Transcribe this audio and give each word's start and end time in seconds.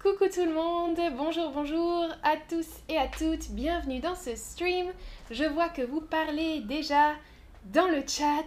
Coucou 0.00 0.26
tout 0.32 0.44
le 0.44 0.54
monde, 0.54 0.96
bonjour, 1.16 1.50
bonjour 1.50 2.06
à 2.22 2.36
tous 2.48 2.68
et 2.88 2.96
à 2.96 3.08
toutes, 3.08 3.50
bienvenue 3.50 3.98
dans 3.98 4.14
ce 4.14 4.36
stream. 4.36 4.86
Je 5.28 5.42
vois 5.42 5.68
que 5.70 5.82
vous 5.82 6.00
parlez 6.00 6.60
déjà 6.60 7.16
dans 7.64 7.88
le 7.88 8.04
chat. 8.06 8.46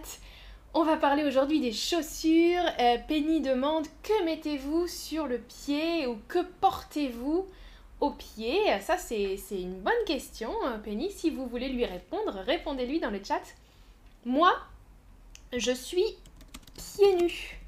On 0.72 0.82
va 0.82 0.96
parler 0.96 1.24
aujourd'hui 1.24 1.60
des 1.60 1.72
chaussures. 1.72 2.64
Euh, 2.80 2.96
Penny 3.06 3.42
demande 3.42 3.86
que 4.02 4.24
mettez-vous 4.24 4.86
sur 4.86 5.26
le 5.26 5.36
pied 5.36 6.06
ou 6.06 6.16
que 6.26 6.38
portez-vous 6.62 7.46
au 8.00 8.10
pied? 8.12 8.58
Ça, 8.80 8.96
c'est 8.96 9.36
une 9.50 9.78
bonne 9.78 9.92
question, 10.06 10.54
Penny. 10.82 11.10
Si 11.10 11.28
vous 11.28 11.46
voulez 11.46 11.68
lui 11.68 11.84
répondre, 11.84 12.32
répondez-lui 12.46 12.98
dans 12.98 13.10
le 13.10 13.20
chat. 13.22 13.42
Moi, 14.24 14.54
je 15.54 15.72
suis 15.72 16.16
pieds 16.74 17.14
nus. 17.16 17.61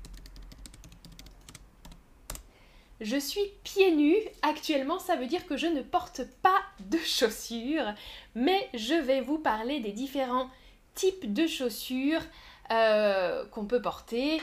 Je 3.01 3.17
suis 3.17 3.45
pieds 3.65 3.95
nus. 3.95 4.17
Actuellement, 4.43 4.99
ça 4.99 5.17
veut 5.17 5.27
dire 5.27 5.47
que 5.47 5.57
je 5.57 5.67
ne 5.67 5.83
porte 5.83 6.23
pas 6.43 6.61
de 6.81 6.99
chaussures, 6.99 7.93
mais 8.35 8.69
je 8.75 8.95
vais 8.95 9.21
vous 9.21 9.39
parler 9.39 9.81
des 9.81 9.93
différents 9.93 10.49
types 10.95 11.33
de 11.33 11.47
chaussures 11.47 12.23
euh, 12.71 13.45
qu'on 13.47 13.67
peut 13.67 13.83
porter 13.83 14.41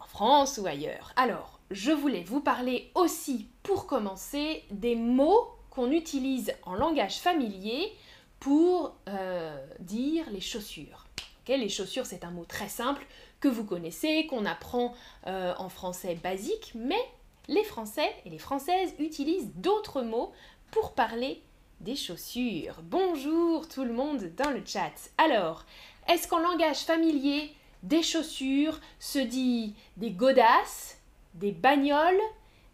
en 0.00 0.06
France 0.06 0.58
ou 0.58 0.66
ailleurs. 0.66 1.12
Alors, 1.16 1.60
je 1.70 1.92
voulais 1.92 2.22
vous 2.22 2.40
parler 2.40 2.90
aussi, 2.94 3.48
pour 3.62 3.86
commencer, 3.86 4.64
des 4.70 4.96
mots 4.96 5.48
qu'on 5.70 5.90
utilise 5.90 6.52
en 6.64 6.74
langage 6.74 7.18
familier 7.18 7.92
pour 8.40 8.94
euh, 9.08 9.66
dire 9.80 10.24
les 10.30 10.40
chaussures. 10.40 11.06
les 11.46 11.68
chaussures, 11.68 12.06
c'est 12.06 12.24
un 12.24 12.30
mot 12.30 12.44
très 12.44 12.68
simple 12.68 13.06
que 13.40 13.48
vous 13.48 13.64
connaissez, 13.64 14.26
qu'on 14.26 14.44
apprend 14.44 14.94
euh, 15.26 15.54
en 15.58 15.68
français 15.68 16.14
basique, 16.22 16.72
mais 16.74 17.00
les 17.48 17.64
Français 17.64 18.14
et 18.24 18.30
les 18.30 18.38
Françaises 18.38 18.94
utilisent 18.98 19.50
d'autres 19.56 20.02
mots 20.02 20.32
pour 20.70 20.92
parler 20.92 21.42
des 21.80 21.96
chaussures. 21.96 22.76
Bonjour 22.82 23.68
tout 23.68 23.84
le 23.84 23.92
monde 23.92 24.30
dans 24.36 24.50
le 24.50 24.62
chat. 24.64 24.92
Alors, 25.18 25.64
est-ce 26.08 26.28
qu'en 26.28 26.38
langage 26.38 26.84
familier, 26.84 27.52
des 27.82 28.02
chaussures 28.02 28.80
se 29.00 29.18
dit 29.18 29.74
des 29.96 30.10
godasses, 30.10 30.98
des 31.34 31.52
bagnoles, 31.52 32.20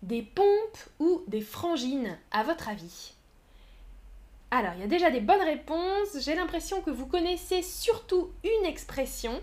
des 0.03 0.23
pompes 0.23 0.79
ou 0.99 1.23
des 1.27 1.41
frangines, 1.41 2.19
à 2.31 2.43
votre 2.43 2.69
avis? 2.69 3.15
Alors, 4.51 4.73
il 4.75 4.81
y 4.81 4.85
a 4.85 4.89
déjà 4.89 5.11
des 5.11 5.21
bonnes 5.21 5.43
réponses. 5.43 6.19
J'ai 6.21 6.35
l'impression 6.35 6.81
que 6.81 6.91
vous 6.91 7.07
connaissez 7.07 7.63
surtout 7.63 8.31
une 8.45 8.67
expression 8.67 9.41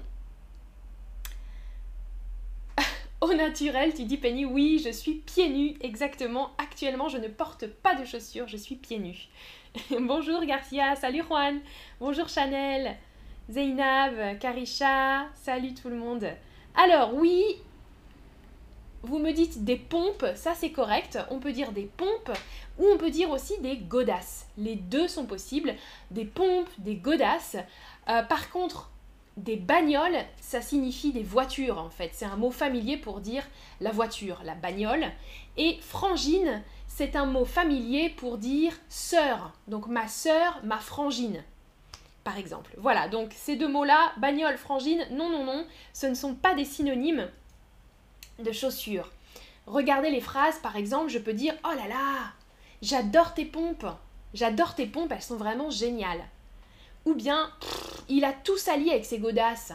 naturel, 3.34 3.94
tu 3.94 4.04
dis 4.04 4.18
Penny, 4.18 4.46
oui, 4.46 4.82
je 4.84 4.90
suis 4.90 5.16
pieds 5.16 5.50
nus, 5.50 5.76
exactement. 5.82 6.52
Actuellement, 6.58 7.10
je 7.10 7.18
ne 7.18 7.28
porte 7.28 7.68
pas 7.68 7.96
de 7.96 8.06
chaussures, 8.06 8.48
je 8.48 8.58
suis 8.58 8.76
pieds 8.76 9.00
nus. 9.00 9.30
Bonjour 10.00 10.44
Garcia, 10.46 10.96
salut 10.96 11.24
Juan, 11.24 11.60
bonjour 12.00 12.30
Chanel, 12.30 12.96
Zeynab, 13.50 14.40
Karisha, 14.40 15.26
salut 15.34 15.74
tout 15.74 15.90
le 15.90 15.98
monde. 15.98 16.26
Alors 16.76 17.14
oui, 17.14 17.44
vous 19.04 19.20
me 19.20 19.32
dites 19.32 19.66
des 19.66 19.76
pompes, 19.76 20.26
ça 20.36 20.54
c'est 20.54 20.72
correct, 20.72 21.20
on 21.30 21.40
peut 21.40 21.52
dire 21.52 21.72
des 21.72 21.90
pompes 21.98 22.32
ou 22.80 22.86
on 22.88 22.98
peut 22.98 23.12
dire 23.12 23.32
aussi 23.32 23.60
des 23.60 23.78
godasses. 23.78 24.48
Les 24.58 24.76
deux 24.76 25.08
sont 25.08 25.26
possibles, 25.26 25.74
des 26.12 26.26
pompes, 26.26 26.70
des 26.78 26.96
godasses. 26.96 27.58
Euh, 28.08 28.24
par 28.24 28.50
contre, 28.50 28.92
des 29.38 29.58
bagnoles, 29.58 30.18
ça 30.40 30.62
signifie 30.62 31.12
des 31.12 31.24
voitures 31.24 31.78
en 31.78 31.90
fait. 31.90 32.12
C'est 32.14 32.26
un 32.26 32.38
mot 32.38 32.52
familier 32.52 32.98
pour 32.98 33.20
dire 33.20 33.44
la 33.82 33.92
voiture, 33.92 34.42
la 34.44 34.56
bagnole. 34.56 35.12
Et 35.58 35.78
frangine, 35.82 36.64
c'est 36.88 37.16
un 37.16 37.26
mot 37.26 37.46
familier 37.46 38.10
pour 38.10 38.38
dire 38.38 38.74
sœur. 38.88 39.52
Donc 39.68 39.88
ma 39.88 40.08
sœur, 40.08 40.60
ma 40.64 40.78
frangine. 40.78 41.44
Par 42.24 42.38
exemple. 42.38 42.74
Voilà, 42.78 43.08
donc 43.08 43.34
ces 43.36 43.56
deux 43.56 43.68
mots-là, 43.68 44.14
bagnole, 44.18 44.58
frangine, 44.58 45.06
non, 45.12 45.30
non, 45.30 45.44
non, 45.44 45.66
ce 45.94 46.08
ne 46.08 46.16
sont 46.16 46.34
pas 46.34 46.56
des 46.56 46.66
synonymes 46.66 47.30
de 48.40 48.52
chaussures. 48.52 49.12
Regardez 49.68 50.10
les 50.10 50.22
phrases, 50.22 50.60
par 50.60 50.76
exemple, 50.76 51.10
je 51.10 51.20
peux 51.20 51.34
dire 51.34 51.54
Oh 51.66 51.76
là 51.76 51.88
là, 51.88 52.32
j'adore 52.82 53.34
tes 53.34 53.46
pompes. 53.46 53.86
J'adore 54.34 54.76
tes 54.76 54.86
pompes, 54.86 55.12
elles 55.12 55.22
sont 55.22 55.38
vraiment 55.38 55.70
géniales. 55.70 56.24
Ou 57.06 57.14
bien, 57.14 57.52
il 58.10 58.26
a 58.26 58.34
tout 58.34 58.58
sali 58.58 58.90
avec 58.90 59.06
ses 59.06 59.20
godasses. 59.20 59.74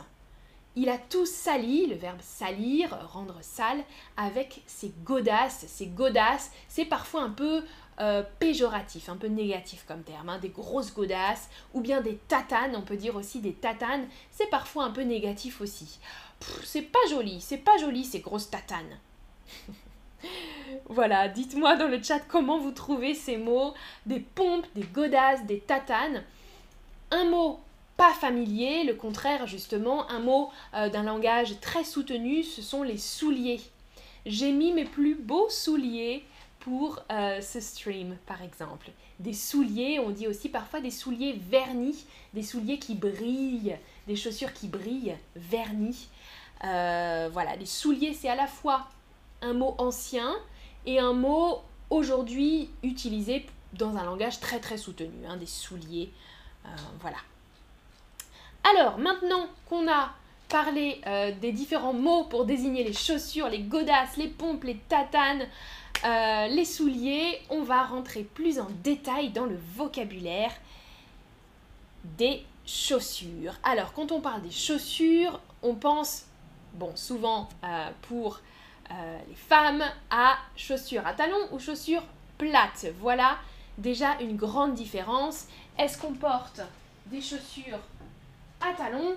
Il 0.76 0.88
a 0.88 0.98
tout 0.98 1.26
sali, 1.26 1.86
le 1.86 1.96
verbe 1.96 2.20
salir, 2.20 2.96
rendre 3.12 3.38
sale, 3.42 3.82
avec 4.16 4.62
ses 4.66 4.92
godasses. 5.04 5.64
Ses 5.66 5.86
godasses, 5.86 6.52
c'est 6.68 6.84
parfois 6.84 7.22
un 7.22 7.30
peu 7.30 7.64
euh, 8.00 8.22
péjoratif, 8.38 9.08
un 9.08 9.16
peu 9.16 9.26
négatif 9.26 9.84
comme 9.86 10.02
terme. 10.02 10.28
Hein. 10.28 10.38
des 10.38 10.48
grosses 10.48 10.94
godasses, 10.94 11.50
ou 11.74 11.80
bien 11.80 12.00
des 12.00 12.16
tatanes, 12.28 12.76
on 12.76 12.82
peut 12.82 12.96
dire 12.96 13.16
aussi 13.16 13.41
des 13.41 13.52
tatanes, 13.52 14.06
c'est 14.30 14.48
parfois 14.48 14.84
un 14.84 14.91
peu 14.91 15.02
négatif 15.02 15.60
aussi. 15.60 15.98
C'est 16.64 16.82
pas 16.82 16.98
joli, 17.10 17.41
c'est 17.41 17.58
pas 17.58 17.76
joli 17.78 18.04
ces 18.04 18.20
grosses 18.20 18.48
tatanes. 18.48 18.98
voilà, 20.88 21.28
dites-moi 21.28 21.76
dans 21.76 21.88
le 21.88 22.02
chat 22.02 22.20
comment 22.20 22.58
vous 22.58 22.72
trouvez 22.72 23.14
ces 23.14 23.36
mots, 23.36 23.74
des 24.06 24.20
pompes, 24.20 24.66
des 24.74 24.84
godasses, 24.84 25.44
des 25.44 25.60
tatanes. 25.60 26.24
Un 27.10 27.25
mot 27.25 27.60
pas 27.97 28.15
familier, 28.15 28.84
le 28.84 28.94
contraire 28.94 29.47
justement, 29.47 30.09
un 30.10 30.21
mot 30.21 30.50
euh, 30.75 30.88
d'un 30.88 31.03
langage 31.03 31.60
très 31.60 31.84
soutenu, 31.84 32.43
ce 32.43 32.62
sont 32.62 32.82
les 32.82 32.97
souliers. 32.97 33.60
J'ai 34.26 34.53
mis 34.53 34.72
mes 34.72 34.84
plus 34.84 35.15
beaux 35.15 35.48
souliers 35.50 36.25
pour 36.60 37.00
euh, 37.10 37.41
ce 37.41 37.60
stream, 37.60 38.16
par 38.26 38.43
exemple. 38.43 38.91
Des 39.19 39.32
souliers, 39.32 39.98
on 39.98 40.10
dit 40.10 40.28
aussi 40.28 40.48
parfois 40.48 40.81
des 40.81 40.91
souliers 40.91 41.32
vernis, 41.32 42.04
des 42.32 42.43
souliers 42.43 42.78
qui 42.78 42.94
brillent, 42.94 43.77
des 44.06 44.16
chaussures 44.16 44.53
qui 44.53 44.69
brillent, 44.69 45.16
vernis. 45.37 46.09
Euh, 46.65 47.28
voilà, 47.32 47.56
les 47.56 47.66
souliers, 47.66 48.15
c'est 48.15 48.28
à 48.28 48.34
la 48.34 48.47
fois 48.47 48.88
un 49.42 49.54
mot 49.54 49.75
ancien 49.78 50.34
et 50.87 50.98
un 50.98 51.15
mot 51.15 51.62
aujourd'hui 51.88 52.71
utilisé 52.82 53.47
dans 53.72 53.97
un 53.97 54.04
langage 54.04 54.41
très 54.41 54.60
très 54.60 54.77
soutenu, 54.77 55.27
hein, 55.27 55.37
des 55.37 55.47
souliers. 55.47 56.10
Euh, 56.66 56.69
voilà. 57.00 57.16
Alors, 58.65 58.98
maintenant 58.98 59.47
qu'on 59.69 59.91
a 59.91 60.10
parlé 60.48 61.00
euh, 61.06 61.32
des 61.41 61.53
différents 61.53 61.93
mots 61.93 62.25
pour 62.25 62.44
désigner 62.44 62.84
les 62.84 62.93
chaussures, 62.93 63.48
les 63.48 63.60
godasses, 63.60 64.16
les 64.16 64.28
pompes, 64.28 64.65
les 64.65 64.76
tatanes, 64.76 65.47
euh, 66.04 66.47
les 66.48 66.65
souliers, 66.65 67.41
on 67.50 67.62
va 67.62 67.84
rentrer 67.84 68.22
plus 68.22 68.59
en 68.59 68.69
détail 68.82 69.31
dans 69.31 69.44
le 69.44 69.59
vocabulaire 69.76 70.53
des 72.04 72.44
chaussures. 72.66 73.54
Alors, 73.62 73.92
quand 73.92 74.12
on 74.12 74.21
parle 74.21 74.42
des 74.42 74.50
chaussures, 74.50 75.41
on 75.62 75.75
pense, 75.75 76.25
bon, 76.75 76.92
souvent 76.97 77.48
pour 78.03 78.41
les 79.28 79.34
femmes, 79.34 79.84
à 80.10 80.37
chaussures 80.56 81.06
à 81.06 81.12
talons 81.12 81.48
ou 81.53 81.59
chaussures 81.59 82.03
plates. 82.38 82.87
Voilà 83.00 83.37
déjà 83.81 84.19
une 84.21 84.37
grande 84.37 84.75
différence. 84.75 85.47
Est-ce 85.80 85.96
qu'on 85.96 86.12
porte 86.12 86.60
des 87.06 87.22
chaussures 87.22 87.78
à 88.60 88.74
talons, 88.74 89.16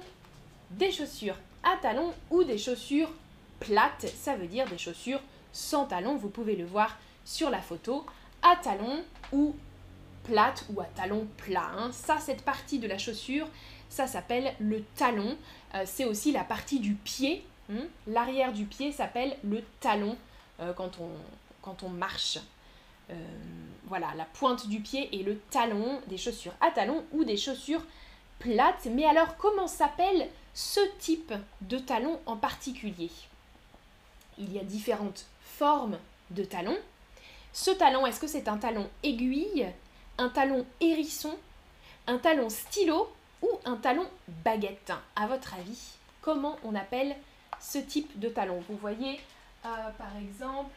des 0.70 0.94
chaussures 0.94 1.36
à 1.62 1.76
talons 1.82 2.14
ou 2.30 2.46
des 2.46 2.58
chaussures 2.58 3.12
plates? 3.60 4.08
Ça 4.08 4.38
veut 4.38 4.48
dire 4.48 4.66
des 4.70 4.78
chaussures 4.78 5.20
sans 5.52 5.84
talons. 5.88 6.16
Vous 6.16 6.30
pouvez 6.30 6.56
le 6.56 6.64
voir 6.64 6.98
sur 7.26 7.50
la 7.50 7.60
photo. 7.60 8.06
À 8.42 8.56
talons 8.56 9.04
ou 9.34 9.54
plates 10.24 10.64
ou 10.74 10.80
à 10.80 10.86
talons 10.86 11.28
plats. 11.36 11.70
Hein. 11.78 11.92
Ça, 11.92 12.18
cette 12.20 12.44
partie 12.44 12.80
de 12.80 12.88
la 12.88 12.98
chaussure, 12.98 13.50
ça 13.90 14.08
s'appelle 14.08 14.56
le 14.62 14.86
talon. 14.96 15.36
Euh, 15.76 15.84
c'est 15.86 16.06
aussi 16.06 16.32
la 16.32 16.46
partie 16.46 16.80
du 16.80 16.94
pied. 16.94 17.46
Hein. 17.74 17.88
L'arrière 18.08 18.54
du 18.54 18.64
pied 18.64 18.94
s'appelle 18.94 19.36
le 19.44 19.62
talon 19.82 20.16
euh, 20.62 20.72
quand 20.72 21.84
on 21.84 21.90
marche. 21.90 22.40
Euh, 23.10 23.16
voilà, 23.86 24.14
la 24.16 24.26
pointe 24.26 24.68
du 24.68 24.80
pied 24.80 25.10
et 25.14 25.24
le 25.24 25.38
talon, 25.52 26.02
des 26.08 26.18
chaussures 26.18 26.54
à 26.62 26.72
talons 26.72 27.04
ou 27.12 27.24
des 27.26 27.38
chaussures 27.38 27.84
plates. 28.40 28.88
Mais 28.90 29.06
alors, 29.06 29.38
comment 29.38 29.68
s'appelle 29.68 30.30
ce 30.54 30.80
type 31.00 31.34
de 31.62 31.78
talon 31.78 32.20
en 32.26 32.38
particulier? 32.38 33.12
Il 34.38 34.52
y 34.54 34.60
a 34.60 34.64
différentes 34.64 35.26
formes 35.42 36.00
de 36.32 36.44
talons. 36.44 36.78
Ce 37.52 37.72
talon, 37.72 38.08
est-ce 38.08 38.20
que 38.20 38.28
c'est 38.28 38.48
un 38.48 38.58
talon 38.58 38.90
aiguille, 39.04 39.68
un 40.18 40.30
talon 40.30 40.66
hérisson, 40.80 41.38
un 42.08 42.18
talon 42.18 42.50
stylo 42.50 43.14
ou 43.42 43.50
un 43.66 43.76
talon 43.76 44.08
baguette? 44.44 44.94
À 45.16 45.28
votre 45.28 45.54
avis, 45.54 45.98
comment 46.22 46.58
on 46.64 46.74
appelle 46.74 47.16
ce 47.60 47.78
type 47.78 48.18
de 48.20 48.30
talon? 48.30 48.64
Vous 48.68 48.78
voyez, 48.78 49.20
euh, 49.66 49.90
par 49.98 50.18
exemple, 50.18 50.74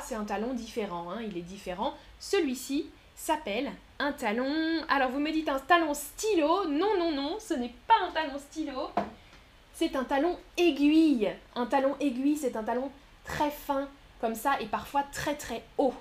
c'est 0.00 0.14
un 0.14 0.24
talon 0.24 0.54
différent, 0.54 1.10
hein, 1.10 1.20
il 1.22 1.36
est 1.36 1.42
différent. 1.42 1.94
Celui-ci 2.18 2.86
s'appelle 3.16 3.70
un 3.98 4.12
talon... 4.12 4.84
Alors, 4.88 5.10
vous 5.10 5.18
me 5.18 5.32
dites 5.32 5.48
un 5.48 5.58
talon 5.58 5.94
stylo. 5.94 6.68
Non, 6.68 6.98
non, 6.98 7.12
non, 7.12 7.36
ce 7.40 7.54
n'est 7.54 7.74
pas 7.86 7.94
un 8.08 8.12
talon 8.12 8.38
stylo. 8.38 8.90
C'est 9.74 9.96
un 9.96 10.04
talon 10.04 10.38
aiguille. 10.56 11.32
Un 11.54 11.66
talon 11.66 11.96
aiguille, 12.00 12.36
c'est 12.36 12.56
un 12.56 12.62
talon 12.62 12.90
très 13.24 13.50
fin, 13.50 13.88
comme 14.20 14.34
ça 14.34 14.60
et 14.60 14.66
parfois 14.66 15.02
très 15.12 15.34
très 15.34 15.62
haut. 15.78 15.94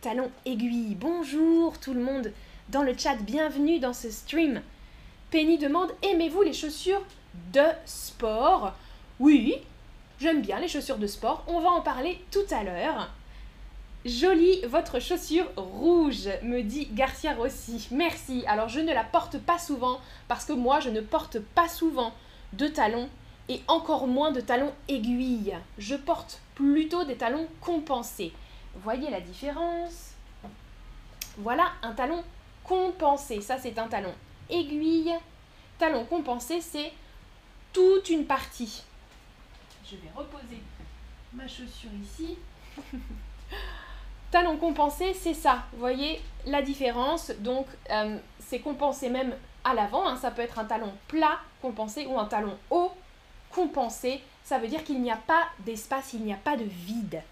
Talon 0.00 0.30
aiguille. 0.44 0.94
Bonjour 0.94 1.78
tout 1.80 1.94
le 1.94 2.00
monde 2.00 2.32
dans 2.68 2.82
le 2.82 2.96
chat, 2.96 3.16
bienvenue 3.16 3.78
dans 3.78 3.92
ce 3.92 4.10
stream. 4.10 4.60
Penny 5.30 5.58
demande 5.58 5.92
Aimez-vous 6.02 6.42
les 6.42 6.52
chaussures 6.52 7.02
de 7.52 7.64
sport? 7.84 8.72
Oui, 9.18 9.56
j'aime 10.20 10.42
bien 10.42 10.60
les 10.60 10.68
chaussures 10.68 10.98
de 10.98 11.06
sport. 11.06 11.44
On 11.48 11.60
va 11.60 11.70
en 11.70 11.80
parler 11.80 12.20
tout 12.30 12.46
à 12.50 12.62
l'heure. 12.62 13.10
Jolie 14.06 14.60
votre 14.66 15.00
chaussure 15.00 15.50
rouge, 15.56 16.28
me 16.44 16.62
dit 16.62 16.86
Garcia 16.92 17.34
Rossi. 17.34 17.88
Merci. 17.90 18.44
Alors 18.46 18.68
je 18.68 18.78
ne 18.78 18.94
la 18.94 19.02
porte 19.02 19.36
pas 19.36 19.58
souvent 19.58 20.00
parce 20.28 20.44
que 20.44 20.52
moi 20.52 20.78
je 20.78 20.90
ne 20.90 21.00
porte 21.00 21.40
pas 21.40 21.68
souvent 21.68 22.14
de 22.52 22.68
talons 22.68 23.08
et 23.48 23.60
encore 23.66 24.06
moins 24.06 24.30
de 24.30 24.40
talons 24.40 24.72
aiguilles. 24.86 25.58
Je 25.78 25.96
porte 25.96 26.40
plutôt 26.54 27.02
des 27.02 27.16
talons 27.16 27.48
compensés. 27.60 28.32
Voyez 28.76 29.10
la 29.10 29.20
différence 29.20 30.12
Voilà 31.38 31.72
un 31.82 31.92
talon 31.92 32.22
compensé. 32.62 33.40
Ça 33.40 33.58
c'est 33.58 33.76
un 33.76 33.88
talon 33.88 34.14
aiguille. 34.48 35.14
Talon 35.80 36.04
compensé 36.04 36.60
c'est 36.60 36.92
toute 37.72 38.08
une 38.08 38.24
partie. 38.24 38.84
Je 39.84 39.96
vais 39.96 40.10
reposer 40.14 40.62
ma 41.32 41.48
chaussure 41.48 41.90
ici. 42.00 42.38
talon 44.36 44.58
compensé, 44.58 45.14
c'est 45.14 45.32
ça. 45.32 45.62
Vous 45.72 45.78
voyez 45.78 46.20
la 46.44 46.60
différence. 46.60 47.30
Donc, 47.38 47.66
euh, 47.90 48.18
c'est 48.38 48.58
compensé 48.58 49.08
même 49.08 49.34
à 49.64 49.72
l'avant. 49.72 50.06
Hein. 50.06 50.18
Ça 50.20 50.30
peut 50.30 50.42
être 50.42 50.58
un 50.58 50.66
talon 50.66 50.92
plat 51.08 51.38
compensé 51.62 52.04
ou 52.04 52.18
un 52.18 52.26
talon 52.26 52.54
haut 52.70 52.92
compensé. 53.50 54.20
Ça 54.44 54.58
veut 54.58 54.68
dire 54.68 54.84
qu'il 54.84 55.00
n'y 55.00 55.10
a 55.10 55.16
pas 55.16 55.44
d'espace, 55.60 56.12
il 56.12 56.20
n'y 56.20 56.34
a 56.34 56.36
pas 56.36 56.58
de 56.58 56.64
vide. 56.64 57.22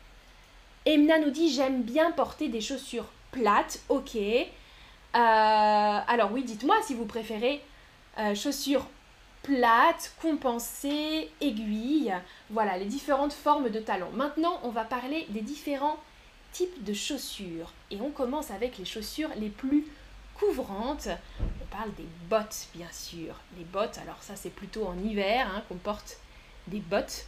Emna 0.86 1.18
nous 1.18 1.28
dit 1.28 1.52
J'aime 1.52 1.82
bien 1.82 2.10
porter 2.10 2.48
des 2.48 2.62
chaussures 2.62 3.10
plates. 3.32 3.80
Ok. 3.90 4.16
Euh, 4.16 4.48
alors, 5.12 6.32
oui, 6.32 6.42
dites-moi 6.42 6.76
si 6.84 6.94
vous 6.94 7.04
préférez 7.04 7.62
euh, 8.18 8.34
chaussures 8.34 8.86
plates, 9.42 10.14
compensées, 10.22 11.30
aiguilles. 11.42 12.14
Voilà, 12.48 12.78
les 12.78 12.86
différentes 12.86 13.34
formes 13.34 13.68
de 13.68 13.80
talons. 13.80 14.10
Maintenant, 14.14 14.58
on 14.62 14.70
va 14.70 14.84
parler 14.84 15.26
des 15.28 15.42
différents 15.42 15.98
types 16.54 16.84
de 16.84 16.94
chaussures. 16.94 17.72
Et 17.90 18.00
on 18.00 18.10
commence 18.10 18.50
avec 18.50 18.78
les 18.78 18.86
chaussures 18.86 19.28
les 19.36 19.50
plus 19.50 19.86
couvrantes. 20.34 21.08
On 21.40 21.66
parle 21.66 21.92
des 21.94 22.06
bottes, 22.30 22.68
bien 22.74 22.90
sûr. 22.90 23.34
Les 23.58 23.64
bottes, 23.64 23.98
alors 23.98 24.22
ça 24.22 24.36
c'est 24.36 24.50
plutôt 24.50 24.86
en 24.86 24.98
hiver 24.98 25.50
hein, 25.54 25.62
qu'on 25.68 25.76
porte 25.76 26.18
des 26.68 26.80
bottes. 26.80 27.26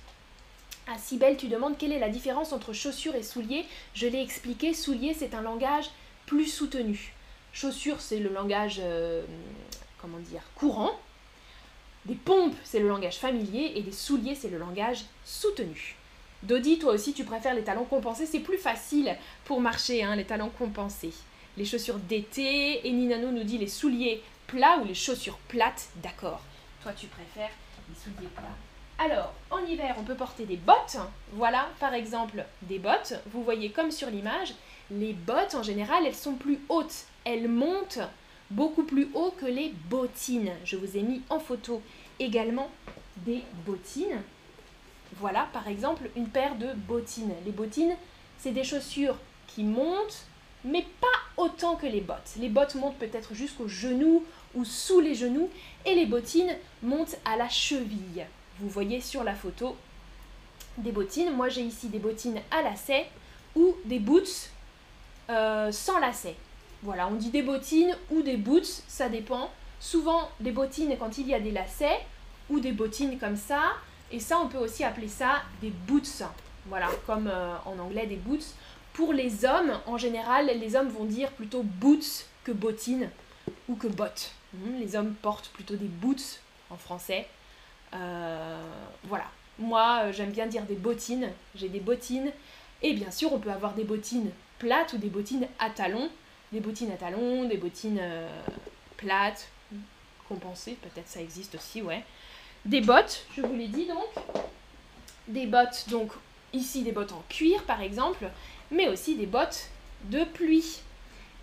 Ah, 0.86 0.96
Sibelle, 0.98 1.36
tu 1.36 1.48
demandes 1.48 1.76
quelle 1.76 1.92
est 1.92 1.98
la 1.98 2.08
différence 2.08 2.52
entre 2.52 2.72
chaussures 2.72 3.16
et 3.16 3.24
souliers. 3.24 3.66
Je 3.92 4.06
l'ai 4.06 4.22
expliqué, 4.22 4.72
souliers 4.72 5.14
c'est 5.14 5.34
un 5.34 5.42
langage 5.42 5.90
plus 6.26 6.46
soutenu. 6.46 7.12
Chaussures 7.52 8.00
c'est 8.00 8.20
le 8.20 8.32
langage, 8.32 8.80
euh, 8.80 9.24
comment 10.00 10.18
dire, 10.18 10.42
courant. 10.54 10.92
Des 12.04 12.14
pompes 12.14 12.54
c'est 12.62 12.78
le 12.78 12.88
langage 12.88 13.16
familier 13.16 13.72
et 13.74 13.82
des 13.82 13.92
souliers 13.92 14.36
c'est 14.36 14.50
le 14.50 14.58
langage 14.58 15.04
soutenu. 15.24 15.96
Dodi, 16.46 16.78
toi 16.78 16.92
aussi, 16.92 17.12
tu 17.12 17.24
préfères 17.24 17.54
les 17.54 17.64
talons 17.64 17.84
compensés. 17.84 18.24
C'est 18.24 18.40
plus 18.40 18.58
facile 18.58 19.16
pour 19.44 19.60
marcher, 19.60 20.04
hein, 20.04 20.14
les 20.14 20.24
talons 20.24 20.50
compensés. 20.50 21.12
Les 21.56 21.64
chaussures 21.64 21.98
d'été. 21.98 22.86
Et 22.86 22.92
Ninano 22.92 23.32
nous 23.32 23.42
dit 23.42 23.58
les 23.58 23.66
souliers 23.66 24.22
plats 24.46 24.78
ou 24.78 24.84
les 24.84 24.94
chaussures 24.94 25.38
plates. 25.48 25.88
D'accord. 25.96 26.40
Toi, 26.82 26.92
tu 26.92 27.08
préfères 27.08 27.50
les 27.88 27.94
souliers 27.96 28.30
plats. 28.32 29.04
Alors, 29.04 29.34
en 29.50 29.58
hiver, 29.58 29.96
on 29.98 30.04
peut 30.04 30.14
porter 30.14 30.44
des 30.44 30.56
bottes. 30.56 30.98
Voilà, 31.32 31.68
par 31.80 31.94
exemple, 31.94 32.44
des 32.62 32.78
bottes. 32.78 33.14
Vous 33.32 33.42
voyez 33.42 33.70
comme 33.70 33.90
sur 33.90 34.08
l'image, 34.08 34.54
les 34.92 35.14
bottes, 35.14 35.56
en 35.56 35.64
général, 35.64 36.06
elles 36.06 36.14
sont 36.14 36.34
plus 36.34 36.60
hautes. 36.68 37.06
Elles 37.24 37.48
montent 37.48 37.98
beaucoup 38.50 38.84
plus 38.84 39.08
haut 39.14 39.34
que 39.36 39.46
les 39.46 39.74
bottines. 39.90 40.52
Je 40.64 40.76
vous 40.76 40.96
ai 40.96 41.02
mis 41.02 41.22
en 41.28 41.40
photo 41.40 41.82
également 42.20 42.70
des 43.16 43.42
bottines. 43.66 44.22
Voilà, 45.14 45.48
par 45.52 45.68
exemple, 45.68 46.10
une 46.16 46.28
paire 46.28 46.56
de 46.56 46.72
bottines. 46.74 47.32
Les 47.44 47.52
bottines, 47.52 47.94
c'est 48.38 48.52
des 48.52 48.64
chaussures 48.64 49.16
qui 49.46 49.62
montent, 49.62 50.24
mais 50.64 50.84
pas 51.00 51.42
autant 51.42 51.76
que 51.76 51.86
les 51.86 52.00
bottes. 52.00 52.34
Les 52.38 52.48
bottes 52.48 52.74
montent 52.74 52.98
peut-être 52.98 53.34
jusqu'aux 53.34 53.68
genoux 53.68 54.24
ou 54.54 54.64
sous 54.64 55.00
les 55.00 55.14
genoux, 55.14 55.48
et 55.84 55.94
les 55.94 56.06
bottines 56.06 56.54
montent 56.82 57.16
à 57.24 57.36
la 57.36 57.48
cheville. 57.48 58.26
Vous 58.58 58.68
voyez 58.68 59.00
sur 59.00 59.22
la 59.22 59.34
photo 59.34 59.76
des 60.78 60.92
bottines. 60.92 61.30
Moi, 61.32 61.48
j'ai 61.48 61.62
ici 61.62 61.88
des 61.88 61.98
bottines 61.98 62.40
à 62.50 62.62
lacets 62.62 63.06
ou 63.54 63.74
des 63.84 63.98
boots 63.98 64.50
euh, 65.30 65.72
sans 65.72 65.98
lacets. 65.98 66.36
Voilà, 66.82 67.08
on 67.08 67.14
dit 67.14 67.30
des 67.30 67.42
bottines 67.42 67.96
ou 68.10 68.22
des 68.22 68.36
boots, 68.36 68.82
ça 68.88 69.08
dépend. 69.08 69.50
Souvent, 69.80 70.28
des 70.40 70.52
bottines 70.52 70.96
quand 70.98 71.18
il 71.18 71.28
y 71.28 71.34
a 71.34 71.40
des 71.40 71.50
lacets, 71.50 72.00
ou 72.48 72.60
des 72.60 72.72
bottines 72.72 73.18
comme 73.18 73.36
ça, 73.36 73.60
et 74.10 74.20
ça, 74.20 74.38
on 74.38 74.48
peut 74.48 74.58
aussi 74.58 74.84
appeler 74.84 75.08
ça 75.08 75.42
des 75.60 75.70
boots. 75.70 76.22
Voilà, 76.66 76.88
comme 77.06 77.28
euh, 77.28 77.56
en 77.64 77.78
anglais 77.78 78.06
des 78.06 78.16
boots. 78.16 78.54
Pour 78.92 79.12
les 79.12 79.44
hommes, 79.44 79.78
en 79.86 79.98
général, 79.98 80.46
les 80.46 80.74
hommes 80.74 80.88
vont 80.88 81.04
dire 81.04 81.30
plutôt 81.32 81.62
boots 81.62 82.26
que 82.44 82.52
bottines 82.52 83.10
ou 83.68 83.76
que 83.76 83.86
bottes. 83.86 84.32
Hmm, 84.54 84.78
les 84.78 84.96
hommes 84.96 85.14
portent 85.14 85.48
plutôt 85.48 85.76
des 85.76 85.86
boots 85.86 86.40
en 86.70 86.76
français. 86.76 87.28
Euh, 87.94 88.62
voilà. 89.04 89.26
Moi, 89.58 90.00
euh, 90.04 90.12
j'aime 90.12 90.30
bien 90.30 90.46
dire 90.46 90.64
des 90.64 90.74
bottines. 90.74 91.30
J'ai 91.54 91.68
des 91.68 91.80
bottines. 91.80 92.32
Et 92.82 92.94
bien 92.94 93.10
sûr, 93.10 93.32
on 93.32 93.38
peut 93.38 93.50
avoir 93.50 93.74
des 93.74 93.84
bottines 93.84 94.30
plates 94.58 94.92
ou 94.92 94.98
des 94.98 95.08
bottines 95.08 95.46
à 95.58 95.70
talons. 95.70 96.10
Des 96.52 96.60
bottines 96.60 96.92
à 96.92 96.96
talons, 96.96 97.48
des 97.48 97.56
bottines 97.56 98.00
plates, 98.96 99.48
compensées, 100.28 100.76
peut-être 100.82 101.08
ça 101.08 101.20
existe 101.20 101.54
aussi, 101.54 101.82
ouais. 101.82 102.04
Des 102.66 102.80
bottes, 102.80 103.24
je 103.36 103.42
vous 103.42 103.54
l'ai 103.54 103.68
dit 103.68 103.86
donc. 103.86 104.24
Des 105.28 105.46
bottes, 105.46 105.86
donc 105.88 106.10
ici 106.52 106.82
des 106.82 106.90
bottes 106.90 107.12
en 107.12 107.22
cuir 107.28 107.62
par 107.62 107.80
exemple, 107.80 108.28
mais 108.72 108.88
aussi 108.88 109.14
des 109.14 109.26
bottes 109.26 109.68
de 110.06 110.24
pluie. 110.24 110.80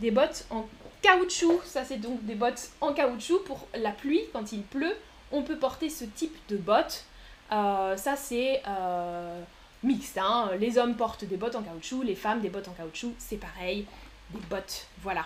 Des 0.02 0.12
bottes 0.12 0.46
en 0.50 0.68
caoutchouc, 1.02 1.62
ça 1.64 1.86
c'est 1.86 1.98
donc 1.98 2.26
des 2.26 2.36
bottes 2.36 2.72
en 2.82 2.94
caoutchouc 2.94 3.40
pour 3.46 3.68
la 3.74 3.92
pluie 3.92 4.20
quand 4.34 4.52
il 4.52 4.64
pleut. 4.64 4.98
On 5.32 5.44
peut 5.44 5.58
porter 5.58 5.90
ce 5.90 6.04
type 6.04 6.36
de 6.50 6.58
bottes. 6.58 7.06
Euh, 7.54 7.96
ça 7.96 8.18
c'est 8.18 8.62
euh, 8.68 9.42
mixte. 9.82 10.18
Hein. 10.18 10.52
Les 10.60 10.78
hommes 10.78 10.96
portent 10.98 11.24
des 11.24 11.38
bottes 11.38 11.56
en 11.56 11.62
caoutchouc, 11.62 12.04
les 12.04 12.16
femmes 12.16 12.42
des 12.42 12.50
bottes 12.50 12.68
en 12.68 12.74
caoutchouc, 12.74 13.14
c'est 13.18 13.38
pareil. 13.38 13.86
Des 14.32 14.42
bottes, 14.50 14.88
voilà. 15.02 15.26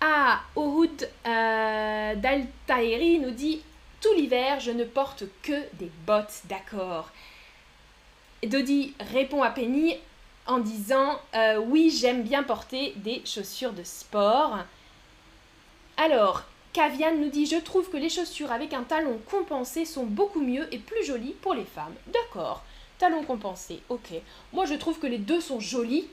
Ah, 0.00 0.40
Ohud 0.56 1.06
euh, 1.26 2.14
nous 2.14 3.30
dit 3.32 3.60
tout 4.00 4.12
l'hiver, 4.14 4.60
je 4.60 4.70
ne 4.70 4.84
porte 4.84 5.24
que 5.42 5.60
des 5.74 5.90
bottes, 6.06 6.42
d'accord. 6.44 7.10
Dodi 8.44 8.94
répond 9.00 9.42
à 9.42 9.50
Penny 9.50 9.96
en 10.46 10.58
disant 10.58 11.18
euh, 11.34 11.58
Oui, 11.58 11.90
j'aime 11.90 12.22
bien 12.22 12.42
porter 12.42 12.92
des 12.96 13.22
chaussures 13.24 13.72
de 13.72 13.82
sport. 13.82 14.58
Alors, 15.96 16.44
Kavian 16.72 17.16
nous 17.16 17.28
dit 17.28 17.46
Je 17.46 17.56
trouve 17.56 17.90
que 17.90 17.96
les 17.96 18.08
chaussures 18.08 18.52
avec 18.52 18.72
un 18.72 18.84
talon 18.84 19.18
compensé 19.28 19.84
sont 19.84 20.04
beaucoup 20.04 20.40
mieux 20.40 20.72
et 20.72 20.78
plus 20.78 21.04
jolies 21.04 21.34
pour 21.42 21.54
les 21.54 21.64
femmes. 21.64 21.94
D'accord, 22.06 22.62
talon 22.98 23.24
compensé, 23.24 23.80
ok. 23.88 24.12
Moi, 24.52 24.64
je 24.66 24.74
trouve 24.74 25.00
que 25.00 25.08
les 25.08 25.18
deux 25.18 25.40
sont 25.40 25.58
jolis, 25.58 26.06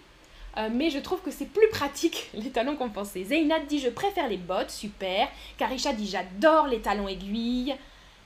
euh, 0.58 0.70
mais 0.72 0.90
je 0.90 1.00
trouve 1.00 1.22
que 1.22 1.32
c'est 1.32 1.46
plus 1.46 1.68
pratique 1.70 2.30
les 2.34 2.50
talons 2.50 2.76
compensés. 2.76 3.24
Zeynad 3.26 3.66
dit 3.68 3.80
je 3.80 3.90
préfère 3.90 4.28
les 4.28 4.38
bottes, 4.38 4.72
super. 4.72 5.28
Karisha 5.58 5.94
dit 5.94 6.08
j'adore 6.08 6.68
les 6.68 6.80
talons 6.80 7.08
aiguilles. 7.08 7.76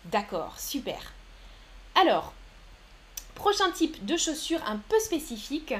D'accord, 0.05 0.59
super. 0.59 1.13
Alors, 1.95 2.33
prochain 3.35 3.71
type 3.71 4.05
de 4.05 4.17
chaussures 4.17 4.63
un 4.67 4.77
peu 4.77 4.99
spécifique. 4.99 5.73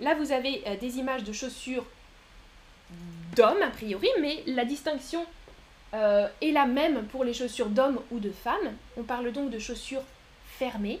Là, 0.00 0.14
vous 0.14 0.32
avez 0.32 0.62
euh, 0.66 0.76
des 0.76 0.98
images 0.98 1.24
de 1.24 1.32
chaussures 1.32 1.84
d'hommes 3.36 3.62
a 3.62 3.70
priori, 3.70 4.08
mais 4.20 4.42
la 4.46 4.64
distinction 4.64 5.24
euh, 5.94 6.28
est 6.40 6.50
la 6.50 6.66
même 6.66 7.04
pour 7.06 7.24
les 7.24 7.34
chaussures 7.34 7.68
d'hommes 7.68 8.00
ou 8.10 8.18
de 8.18 8.30
femmes. 8.30 8.76
On 8.96 9.02
parle 9.02 9.30
donc 9.32 9.50
de 9.50 9.58
chaussures 9.58 10.02
fermées, 10.58 11.00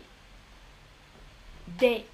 des 1.78 2.04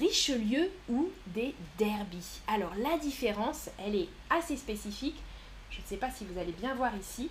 Richelieu 0.00 0.70
ou 0.88 1.10
des 1.26 1.54
Derby. 1.78 2.24
Alors 2.46 2.72
la 2.76 2.98
différence, 2.98 3.68
elle 3.78 3.94
est 3.94 4.08
assez 4.30 4.56
spécifique. 4.56 5.16
Je 5.70 5.80
ne 5.80 5.86
sais 5.86 5.96
pas 5.96 6.10
si 6.10 6.24
vous 6.24 6.38
allez 6.38 6.52
bien 6.52 6.74
voir 6.74 6.92
ici. 6.96 7.30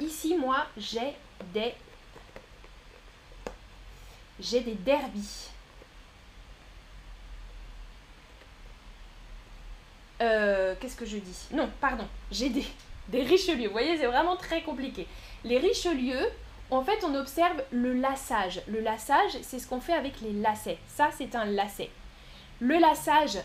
Ici, 0.00 0.36
moi, 0.36 0.66
j'ai 0.76 1.14
des 1.52 1.74
j'ai 4.40 4.60
des 4.60 4.74
Derby. 4.74 5.28
Euh, 10.20 10.74
Qu'est-ce 10.80 10.96
que 10.96 11.06
je 11.06 11.18
dis? 11.18 11.46
Non, 11.52 11.70
pardon. 11.80 12.06
J'ai 12.30 12.48
des, 12.48 12.66
des 13.08 13.22
Richelieu. 13.22 13.66
Vous 13.66 13.72
voyez, 13.72 13.96
c'est 13.96 14.06
vraiment 14.06 14.36
très 14.36 14.62
compliqué. 14.62 15.06
Les 15.44 15.58
Richelieu, 15.58 16.18
en 16.70 16.82
fait, 16.82 17.04
on 17.04 17.14
observe 17.14 17.62
le 17.70 17.92
lassage. 17.94 18.62
Le 18.66 18.80
lassage, 18.80 19.32
c'est 19.42 19.58
ce 19.58 19.66
qu'on 19.66 19.80
fait 19.80 19.92
avec 19.92 20.20
les 20.20 20.32
lacets. 20.32 20.78
Ça, 20.88 21.10
c'est 21.16 21.34
un 21.34 21.44
lacet. 21.44 21.90
Le 22.60 22.78
lassage 22.78 23.38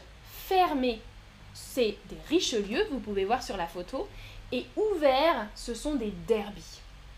fermé, 0.48 1.02
c'est 1.54 1.98
des 2.10 2.18
Richelieu, 2.30 2.86
vous 2.92 3.00
pouvez 3.00 3.26
voir 3.26 3.44
sur 3.44 3.58
la 3.58 3.68
photo. 3.68 4.08
Et 4.52 4.66
ouvert, 4.76 5.48
ce 5.56 5.74
sont 5.74 5.96
des 5.96 6.14
Derby. 6.28 6.64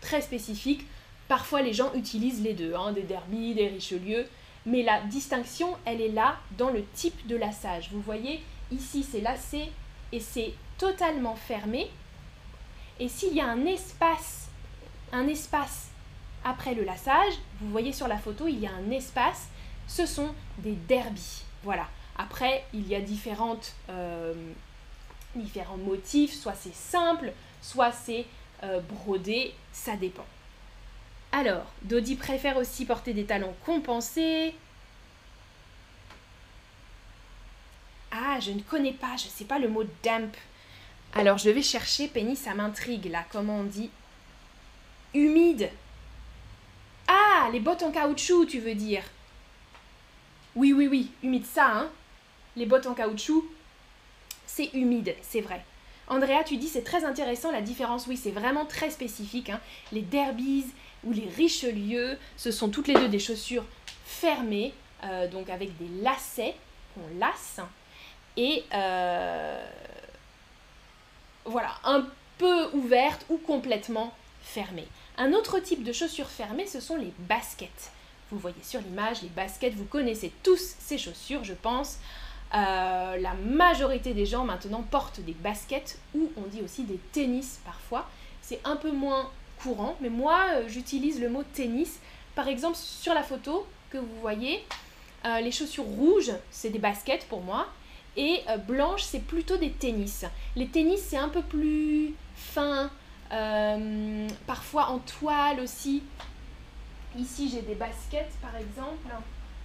Très 0.00 0.20
spécifiques. 0.20 0.86
Parfois, 1.28 1.62
les 1.62 1.72
gens 1.72 1.94
utilisent 1.94 2.42
les 2.42 2.52
deux, 2.52 2.74
hein, 2.74 2.92
des 2.92 3.02
Derby, 3.02 3.54
des 3.54 3.68
Richelieu. 3.68 4.26
Mais 4.66 4.82
la 4.82 5.00
distinction, 5.02 5.76
elle 5.84 6.00
est 6.00 6.08
là 6.08 6.36
dans 6.58 6.70
le 6.70 6.84
type 6.94 7.26
de 7.26 7.36
lassage. 7.36 7.88
Vous 7.92 8.00
voyez, 8.00 8.42
ici, 8.70 9.02
c'est 9.02 9.20
lacé 9.20 9.70
et 10.12 10.20
c'est 10.20 10.52
totalement 10.78 11.36
fermé. 11.36 11.90
Et 13.00 13.08
s'il 13.08 13.34
y 13.34 13.40
a 13.40 13.46
un 13.46 13.64
espace, 13.64 14.48
un 15.12 15.26
espace 15.26 15.91
après 16.44 16.74
le 16.74 16.84
lassage, 16.84 17.34
vous 17.60 17.70
voyez 17.70 17.92
sur 17.92 18.08
la 18.08 18.18
photo, 18.18 18.48
il 18.48 18.58
y 18.58 18.66
a 18.66 18.72
un 18.72 18.90
espace, 18.90 19.48
ce 19.86 20.06
sont 20.06 20.34
des 20.58 20.72
derbies. 20.72 21.42
Voilà. 21.62 21.86
Après, 22.16 22.64
il 22.74 22.86
y 22.88 22.94
a 22.94 22.98
euh, 23.90 24.34
différents 25.34 25.76
motifs, 25.78 26.34
soit 26.34 26.54
c'est 26.54 26.74
simple, 26.74 27.32
soit 27.60 27.92
c'est 27.92 28.26
euh, 28.64 28.80
brodé, 28.80 29.54
ça 29.72 29.96
dépend. 29.96 30.26
Alors, 31.32 31.64
Dodi 31.82 32.16
préfère 32.16 32.58
aussi 32.58 32.84
porter 32.84 33.14
des 33.14 33.24
talons 33.24 33.54
compensés. 33.64 34.54
Ah, 38.10 38.38
je 38.40 38.50
ne 38.50 38.60
connais 38.60 38.92
pas, 38.92 39.16
je 39.16 39.24
ne 39.24 39.30
sais 39.30 39.46
pas 39.46 39.58
le 39.58 39.68
mot 39.68 39.84
damp. 40.02 40.36
Alors, 41.14 41.38
je 41.38 41.48
vais 41.48 41.62
chercher, 41.62 42.08
Penny, 42.08 42.36
ça 42.36 42.54
m'intrigue 42.54 43.06
là, 43.06 43.24
comment 43.30 43.60
on 43.60 43.64
dit? 43.64 43.90
Humide. 45.14 45.70
Les 47.50 47.60
bottes 47.60 47.82
en 47.82 47.90
caoutchouc, 47.90 48.46
tu 48.46 48.60
veux 48.60 48.74
dire 48.74 49.02
Oui, 50.54 50.72
oui, 50.72 50.86
oui, 50.86 51.10
humide 51.22 51.46
ça, 51.46 51.66
hein 51.66 51.90
Les 52.56 52.66
bottes 52.66 52.86
en 52.86 52.94
caoutchouc, 52.94 53.44
c'est 54.46 54.70
humide, 54.74 55.14
c'est 55.22 55.40
vrai. 55.40 55.64
Andrea, 56.08 56.44
tu 56.44 56.56
dis 56.56 56.68
c'est 56.68 56.82
très 56.82 57.04
intéressant 57.04 57.50
la 57.50 57.62
différence. 57.62 58.06
Oui, 58.06 58.16
c'est 58.16 58.30
vraiment 58.30 58.66
très 58.66 58.90
spécifique. 58.90 59.50
Hein. 59.50 59.60
Les 59.92 60.02
derbies 60.02 60.66
ou 61.04 61.12
les 61.12 61.28
Richelieu, 61.36 62.18
ce 62.36 62.50
sont 62.50 62.68
toutes 62.68 62.88
les 62.88 62.94
deux 62.94 63.08
des 63.08 63.18
chaussures 63.18 63.64
fermées, 64.04 64.74
euh, 65.04 65.26
donc 65.28 65.48
avec 65.48 65.76
des 65.78 66.02
lacets 66.02 66.54
qu'on 66.94 67.18
lasse. 67.18 67.60
Et 68.36 68.64
euh, 68.74 69.64
voilà, 71.44 71.74
un 71.84 72.06
peu 72.38 72.68
ouvertes 72.72 73.24
ou 73.28 73.38
complètement 73.38 74.12
fermées. 74.42 74.88
Un 75.18 75.32
autre 75.32 75.58
type 75.60 75.84
de 75.84 75.92
chaussures 75.92 76.28
fermées, 76.28 76.66
ce 76.66 76.80
sont 76.80 76.96
les 76.96 77.12
baskets. 77.20 77.92
Vous 78.30 78.38
voyez 78.38 78.56
sur 78.62 78.80
l'image 78.80 79.22
les 79.22 79.28
baskets, 79.28 79.74
vous 79.74 79.84
connaissez 79.84 80.32
tous 80.42 80.74
ces 80.78 80.98
chaussures, 80.98 81.44
je 81.44 81.52
pense. 81.52 81.98
Euh, 82.54 83.16
la 83.16 83.34
majorité 83.34 84.12
des 84.12 84.26
gens 84.26 84.44
maintenant 84.44 84.82
portent 84.82 85.20
des 85.20 85.32
baskets 85.32 85.98
ou 86.14 86.30
on 86.36 86.42
dit 86.42 86.60
aussi 86.62 86.84
des 86.84 86.98
tennis 87.12 87.60
parfois. 87.64 88.08
C'est 88.42 88.60
un 88.64 88.76
peu 88.76 88.90
moins 88.90 89.30
courant, 89.62 89.96
mais 90.00 90.10
moi 90.10 90.38
euh, 90.54 90.68
j'utilise 90.68 91.20
le 91.20 91.30
mot 91.30 91.42
tennis. 91.54 91.98
Par 92.34 92.48
exemple, 92.48 92.76
sur 92.76 93.14
la 93.14 93.22
photo 93.22 93.66
que 93.90 93.98
vous 93.98 94.20
voyez, 94.20 94.64
euh, 95.24 95.40
les 95.40 95.52
chaussures 95.52 95.84
rouges, 95.84 96.32
c'est 96.50 96.70
des 96.70 96.78
baskets 96.78 97.26
pour 97.28 97.42
moi, 97.42 97.68
et 98.16 98.40
blanches, 98.68 99.04
c'est 99.04 99.24
plutôt 99.24 99.56
des 99.56 99.70
tennis. 99.70 100.26
Les 100.54 100.66
tennis, 100.66 101.02
c'est 101.02 101.16
un 101.16 101.30
peu 101.30 101.40
plus 101.40 102.12
fin, 102.34 102.90
parfois 104.46 104.88
en 104.88 104.98
toile 104.98 105.60
aussi. 105.60 106.02
Ici, 107.18 107.50
j'ai 107.50 107.62
des 107.62 107.74
baskets 107.74 108.32
par 108.40 108.56
exemple. 108.56 109.08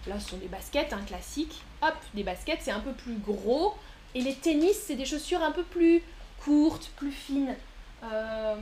Là, 0.07 0.19
ce 0.19 0.29
sont 0.29 0.37
des 0.37 0.47
baskets, 0.47 0.93
un 0.93 1.01
classique. 1.01 1.61
Hop, 1.81 1.95
des 2.13 2.23
baskets, 2.23 2.59
c'est 2.61 2.71
un 2.71 2.79
peu 2.79 2.93
plus 2.93 3.17
gros. 3.17 3.75
Et 4.15 4.21
les 4.21 4.35
tennis, 4.35 4.81
c'est 4.85 4.95
des 4.95 5.05
chaussures 5.05 5.43
un 5.43 5.51
peu 5.51 5.63
plus 5.63 6.01
courtes, 6.43 6.91
plus 6.95 7.11
fines, 7.11 7.55
euh, 8.03 8.55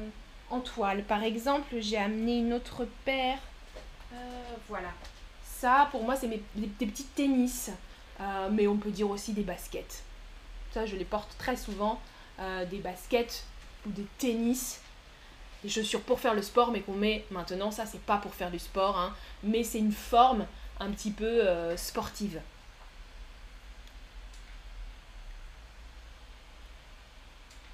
en 0.50 0.60
toile. 0.60 1.04
Par 1.04 1.24
exemple, 1.24 1.76
j'ai 1.80 1.98
amené 1.98 2.40
une 2.40 2.54
autre 2.54 2.88
paire. 3.06 3.38
Euh, 4.14 4.16
voilà. 4.68 4.90
Ça, 5.44 5.88
pour 5.92 6.04
moi, 6.04 6.16
c'est 6.16 6.28
des, 6.28 6.68
petits 6.86 7.06
tennis. 7.16 7.72
Euh, 8.20 8.50
mais 8.52 8.68
on 8.68 8.78
peut 8.78 8.92
dire 8.92 9.10
aussi 9.10 9.34
des 9.34 9.44
baskets. 9.44 10.04
Ça, 10.74 10.86
je 10.86 10.96
les 10.96 11.06
porte 11.06 11.38
très 11.38 11.56
souvent. 11.56 12.00
des 12.70 12.80
baskets 12.80 13.46
ou 13.86 13.92
des 13.92 14.06
tennis 14.18 14.82
chaussures 15.70 16.02
pour 16.02 16.20
faire 16.20 16.34
le 16.34 16.42
sport, 16.42 16.72
mais 16.72 16.82
qu'on 16.82 16.94
met 16.94 17.26
maintenant. 17.32 17.72
Ça, 17.72 17.86
c'est 17.86 18.02
pas 18.02 18.18
pour 18.18 18.34
faire 18.34 18.52
du 18.52 18.60
sport, 18.60 18.98
hein, 18.98 19.14
mais 19.44 19.64
c'est 19.64 19.80
une 19.80 19.92
forme 19.92 20.46
un 20.80 20.92
petit 20.92 21.12
peu 21.12 21.26
euh, 21.26 21.78
sportive. 21.78 22.40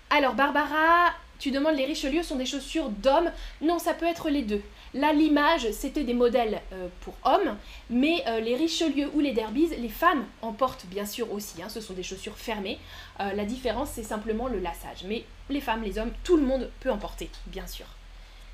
Alors 0.10 0.34
Barbara, 0.34 1.14
tu 1.40 1.52
demandes 1.52 1.76
les 1.76 1.86
Richelieu 1.86 2.22
sont 2.22 2.36
des 2.36 2.46
chaussures 2.46 2.90
d'hommes 2.90 3.32
Non, 3.62 3.80
ça 3.80 3.94
peut 3.94 4.06
être 4.06 4.30
les 4.30 4.42
deux. 4.42 4.62
Là, 4.94 5.14
l'image, 5.14 5.72
c'était 5.72 6.04
des 6.04 6.14
modèles 6.14 6.62
euh, 6.74 6.88
pour 7.02 7.14
hommes, 7.24 7.58
mais 7.90 8.24
euh, 8.28 8.40
les 8.40 8.56
Richelieu 8.56 9.10
ou 9.14 9.20
les 9.20 9.32
Derbies, 9.32 9.70
les 9.78 9.90
femmes 9.90 10.26
en 10.42 10.52
portent 10.52 10.86
bien 10.88 11.06
sûr 11.06 11.32
aussi. 11.32 11.62
Hein, 11.64 11.70
ce 11.70 11.80
sont 11.82 11.94
des 11.94 12.04
chaussures 12.04 12.38
fermées. 12.38 12.80
la 13.20 13.46
différence, 13.46 13.92
c'est 13.92 14.04
simplement 14.04 14.48
le 14.48 14.60
lassage. 14.60 15.04
Mais 15.06 15.24
les 15.50 15.62
femmes, 15.62 15.84
les 15.84 15.98
hommes, 15.98 16.12
tout 16.24 16.38
le 16.38 16.44
monde 16.44 16.70
peut 16.80 16.92
en 16.92 16.98
porter, 16.98 17.30
bien 17.48 17.68
sûr. 17.68 17.86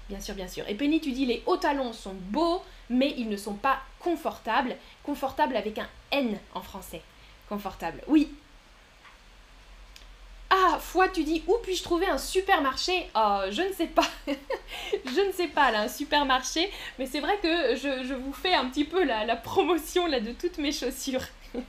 Bien 0.10 0.22
sûr, 0.22 0.36
bien 0.36 0.48
sûr. 0.48 0.64
Et 0.68 0.76
Penny, 0.76 1.02
tu 1.02 1.12
dis 1.12 1.26
les 1.26 1.44
hauts 1.46 1.58
talons 1.58 1.92
sont 1.92 2.14
beaux, 2.14 2.62
mais 2.90 3.14
ils 3.18 3.28
ne 3.28 3.36
sont 3.36 3.56
pas 3.56 3.80
confortables. 4.00 4.76
Confortable 5.04 5.56
avec 5.56 5.80
un 5.80 5.88
N 6.12 6.38
en 6.54 6.62
français. 6.62 7.02
Confortable. 7.50 8.02
Oui. 8.08 8.30
Ah, 10.50 10.80
foi, 10.80 11.10
tu 11.10 11.24
dis 11.24 11.44
où 11.48 11.56
puis-je 11.62 11.84
trouver 11.84 12.08
un 12.08 12.18
supermarché? 12.18 13.10
Oh, 13.16 13.42
je 13.50 13.64
ne 13.64 13.74
sais 13.74 13.88
pas. 13.88 14.08
je 14.28 15.28
ne 15.28 15.32
sais 15.32 15.48
pas, 15.48 15.72
là, 15.72 15.82
un 15.82 15.88
supermarché. 15.90 16.72
Mais 16.98 17.06
c'est 17.06 17.20
vrai 17.20 17.38
que 17.42 17.76
je, 17.76 18.14
vous 18.14 18.34
fais 18.34 18.54
un 18.54 18.70
petit 18.70 18.86
peu 18.86 19.04
la, 19.04 19.26
la 19.26 19.36
promotion 19.36 20.08
là, 20.08 20.20
de 20.20 20.32
toutes 20.32 20.58
mes 20.58 20.72
chaussures. 20.72 21.26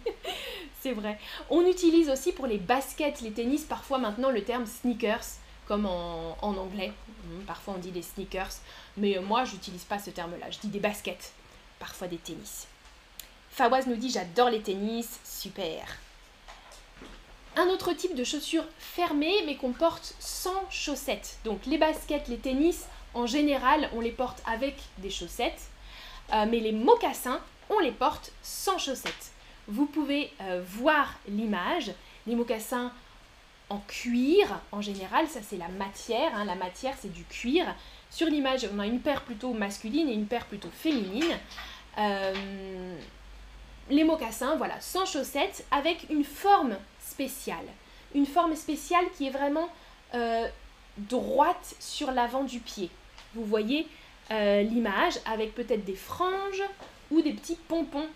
c'est 0.80 0.92
vrai. 0.92 1.18
On 1.50 1.66
utilise 1.66 2.08
aussi 2.08 2.32
pour 2.32 2.46
les 2.46 2.58
baskets, 2.58 3.20
les 3.20 3.32
tennis, 3.32 3.64
parfois 3.64 3.98
maintenant 3.98 4.30
le 4.30 4.42
terme 4.42 4.66
sneakers 4.66 5.38
comme 5.66 5.86
en, 5.86 6.36
anglais. 6.40 6.92
Hmm, 7.24 7.42
parfois 7.42 7.74
on 7.76 7.78
dit 7.78 7.90
des 7.90 8.02
sneakers, 8.02 8.54
mais 8.96 9.18
moi 9.20 9.44
j'utilise 9.44 9.84
pas 9.84 9.98
ce 9.98 10.10
terme-là. 10.10 10.50
Je 10.50 10.58
dis 10.58 10.68
des 10.68 10.80
baskets, 10.80 11.32
parfois 11.78 12.08
des 12.08 12.16
tennis. 12.16 12.66
Fawaz 13.50 13.86
nous 13.86 13.96
dit 13.96 14.10
j'adore 14.10 14.50
les 14.50 14.62
tennis, 14.62 15.20
super. 15.24 15.98
Un 17.58 17.66
autre 17.70 17.92
type 17.92 18.14
de 18.14 18.22
chaussures 18.22 18.66
fermées 18.78 19.42
mais 19.44 19.56
qu'on 19.56 19.72
porte 19.72 20.14
sans 20.20 20.62
chaussettes. 20.70 21.38
Donc 21.44 21.66
les 21.66 21.76
baskets, 21.76 22.28
les 22.28 22.36
tennis, 22.36 22.86
en 23.14 23.26
général 23.26 23.90
on 23.96 24.00
les 24.00 24.12
porte 24.12 24.40
avec 24.46 24.76
des 24.98 25.10
chaussettes, 25.10 25.62
euh, 26.32 26.46
mais 26.48 26.60
les 26.60 26.70
mocassins 26.70 27.40
on 27.68 27.80
les 27.80 27.90
porte 27.90 28.30
sans 28.42 28.78
chaussettes. 28.78 29.32
Vous 29.66 29.86
pouvez 29.86 30.30
euh, 30.40 30.62
voir 30.64 31.18
l'image. 31.26 31.90
Les 32.28 32.36
mocassins 32.36 32.92
en 33.70 33.78
cuir 33.88 34.60
en 34.70 34.80
général, 34.80 35.26
ça 35.26 35.40
c'est 35.42 35.56
la 35.56 35.66
matière, 35.66 36.30
hein. 36.36 36.44
la 36.44 36.54
matière 36.54 36.94
c'est 37.00 37.12
du 37.12 37.24
cuir. 37.24 37.66
Sur 38.08 38.28
l'image, 38.28 38.68
on 38.72 38.78
a 38.78 38.86
une 38.86 39.00
paire 39.00 39.22
plutôt 39.22 39.52
masculine 39.52 40.08
et 40.08 40.14
une 40.14 40.26
paire 40.26 40.46
plutôt 40.46 40.70
féminine. 40.70 41.36
Euh, 41.98 42.96
les 43.90 44.04
mocassins, 44.04 44.56
voilà, 44.56 44.80
sans 44.80 45.06
chaussettes, 45.06 45.66
avec 45.70 46.06
une 46.10 46.24
forme 46.24 46.76
spéciale. 47.08 47.66
Une 48.14 48.26
forme 48.26 48.56
spéciale 48.56 49.04
qui 49.16 49.26
est 49.26 49.30
vraiment 49.30 49.68
euh, 50.14 50.48
droite 50.96 51.74
sur 51.78 52.10
l'avant 52.10 52.44
du 52.44 52.60
pied. 52.60 52.90
Vous 53.34 53.44
voyez 53.44 53.86
euh, 54.30 54.62
l'image 54.62 55.14
avec 55.24 55.54
peut-être 55.54 55.84
des 55.84 55.94
franges 55.94 56.62
ou 57.10 57.22
des 57.22 57.32
petits 57.32 57.58
pompons. 57.68 58.08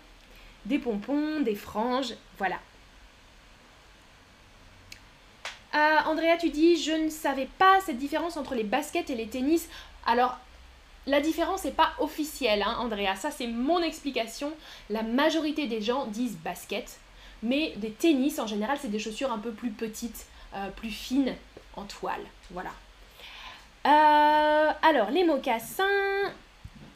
Des 0.65 0.79
pompons, 0.79 1.41
des 1.41 1.55
franges, 1.55 2.13
voilà. 2.37 2.57
Euh, 5.75 5.97
Andrea, 6.05 6.37
tu 6.39 6.49
dis, 6.49 6.77
je 6.81 6.91
ne 6.91 7.09
savais 7.09 7.49
pas 7.57 7.79
cette 7.85 7.97
différence 7.97 8.37
entre 8.37 8.53
les 8.53 8.63
baskets 8.63 9.09
et 9.09 9.15
les 9.15 9.27
tennis. 9.27 9.67
Alors, 10.05 10.37
la 11.07 11.19
différence 11.19 11.65
n'est 11.65 11.71
pas 11.71 11.93
officielle, 11.99 12.61
hein, 12.61 12.77
Andrea. 12.79 13.15
Ça, 13.15 13.31
c'est 13.31 13.47
mon 13.47 13.81
explication. 13.81 14.51
La 14.89 15.03
majorité 15.03 15.67
des 15.67 15.81
gens 15.81 16.05
disent 16.05 16.37
basket, 16.37 16.99
mais 17.43 17.73
des 17.77 17.91
tennis, 17.91 18.39
en 18.39 18.47
général, 18.47 18.77
c'est 18.81 18.89
des 18.89 18.99
chaussures 18.99 19.31
un 19.31 19.37
peu 19.37 19.51
plus 19.51 19.69
petites, 19.69 20.25
euh, 20.55 20.69
plus 20.69 20.89
fines, 20.89 21.35
en 21.75 21.83
toile. 21.83 22.23
Voilà. 22.49 22.71
Euh, 23.85 24.71
alors, 24.81 25.11
les 25.11 25.23
mocassins, 25.23 25.83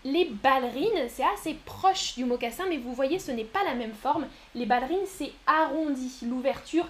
les 0.03 0.25
ballerines, 0.25 1.07
c'est 1.09 1.25
assez 1.35 1.53
proche 1.65 2.15
du 2.15 2.25
mocassin, 2.25 2.63
mais 2.67 2.77
vous 2.77 2.93
voyez, 2.93 3.19
ce 3.19 3.31
n'est 3.31 3.43
pas 3.43 3.63
la 3.63 3.75
même 3.75 3.93
forme. 3.93 4.25
Les 4.55 4.65
ballerines, 4.65 5.05
c'est 5.05 5.31
arrondi. 5.45 6.19
L'ouverture 6.23 6.87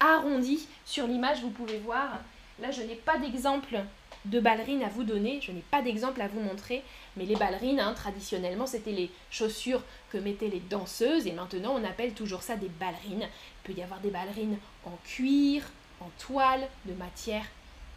arrondi. 0.00 0.66
Sur 0.84 1.06
l'image, 1.06 1.40
vous 1.40 1.50
pouvez 1.50 1.78
voir, 1.78 2.18
là 2.60 2.70
je 2.70 2.82
n'ai 2.82 2.94
pas 2.94 3.18
d'exemple 3.18 3.80
de 4.24 4.40
ballerines 4.40 4.82
à 4.82 4.88
vous 4.88 5.04
donner. 5.04 5.40
Je 5.40 5.52
n'ai 5.52 5.64
pas 5.70 5.82
d'exemple 5.82 6.20
à 6.20 6.28
vous 6.28 6.40
montrer, 6.40 6.82
mais 7.16 7.24
les 7.24 7.36
ballerines, 7.36 7.80
hein, 7.80 7.94
traditionnellement, 7.94 8.66
c'était 8.66 8.92
les 8.92 9.10
chaussures 9.30 9.82
que 10.10 10.18
mettaient 10.18 10.48
les 10.48 10.60
danseuses, 10.60 11.26
et 11.26 11.32
maintenant 11.32 11.74
on 11.74 11.84
appelle 11.84 12.12
toujours 12.12 12.42
ça 12.42 12.56
des 12.56 12.68
ballerines. 12.68 13.22
Il 13.28 13.72
peut 13.72 13.78
y 13.78 13.82
avoir 13.82 14.00
des 14.00 14.10
ballerines 14.10 14.58
en 14.84 14.96
cuir, 15.04 15.64
en 16.00 16.10
toile, 16.18 16.66
de 16.86 16.94
matières 16.94 17.46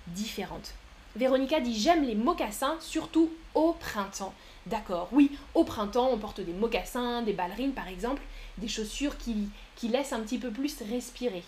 différentes. 0.07 0.73
Véronica 1.15 1.59
dit 1.59 1.79
J'aime 1.79 2.03
les 2.03 2.15
mocassins, 2.15 2.77
surtout 2.79 3.31
au 3.53 3.73
printemps. 3.73 4.33
D'accord, 4.65 5.09
oui, 5.11 5.31
au 5.53 5.63
printemps, 5.63 6.09
on 6.11 6.17
porte 6.17 6.41
des 6.41 6.53
mocassins, 6.53 7.21
des 7.21 7.33
ballerines 7.33 7.73
par 7.73 7.87
exemple, 7.87 8.21
des 8.57 8.67
chaussures 8.67 9.17
qui, 9.17 9.49
qui 9.75 9.87
laissent 9.87 10.13
un 10.13 10.21
petit 10.21 10.39
peu 10.39 10.51
plus 10.51 10.81
respirer. 10.89 11.43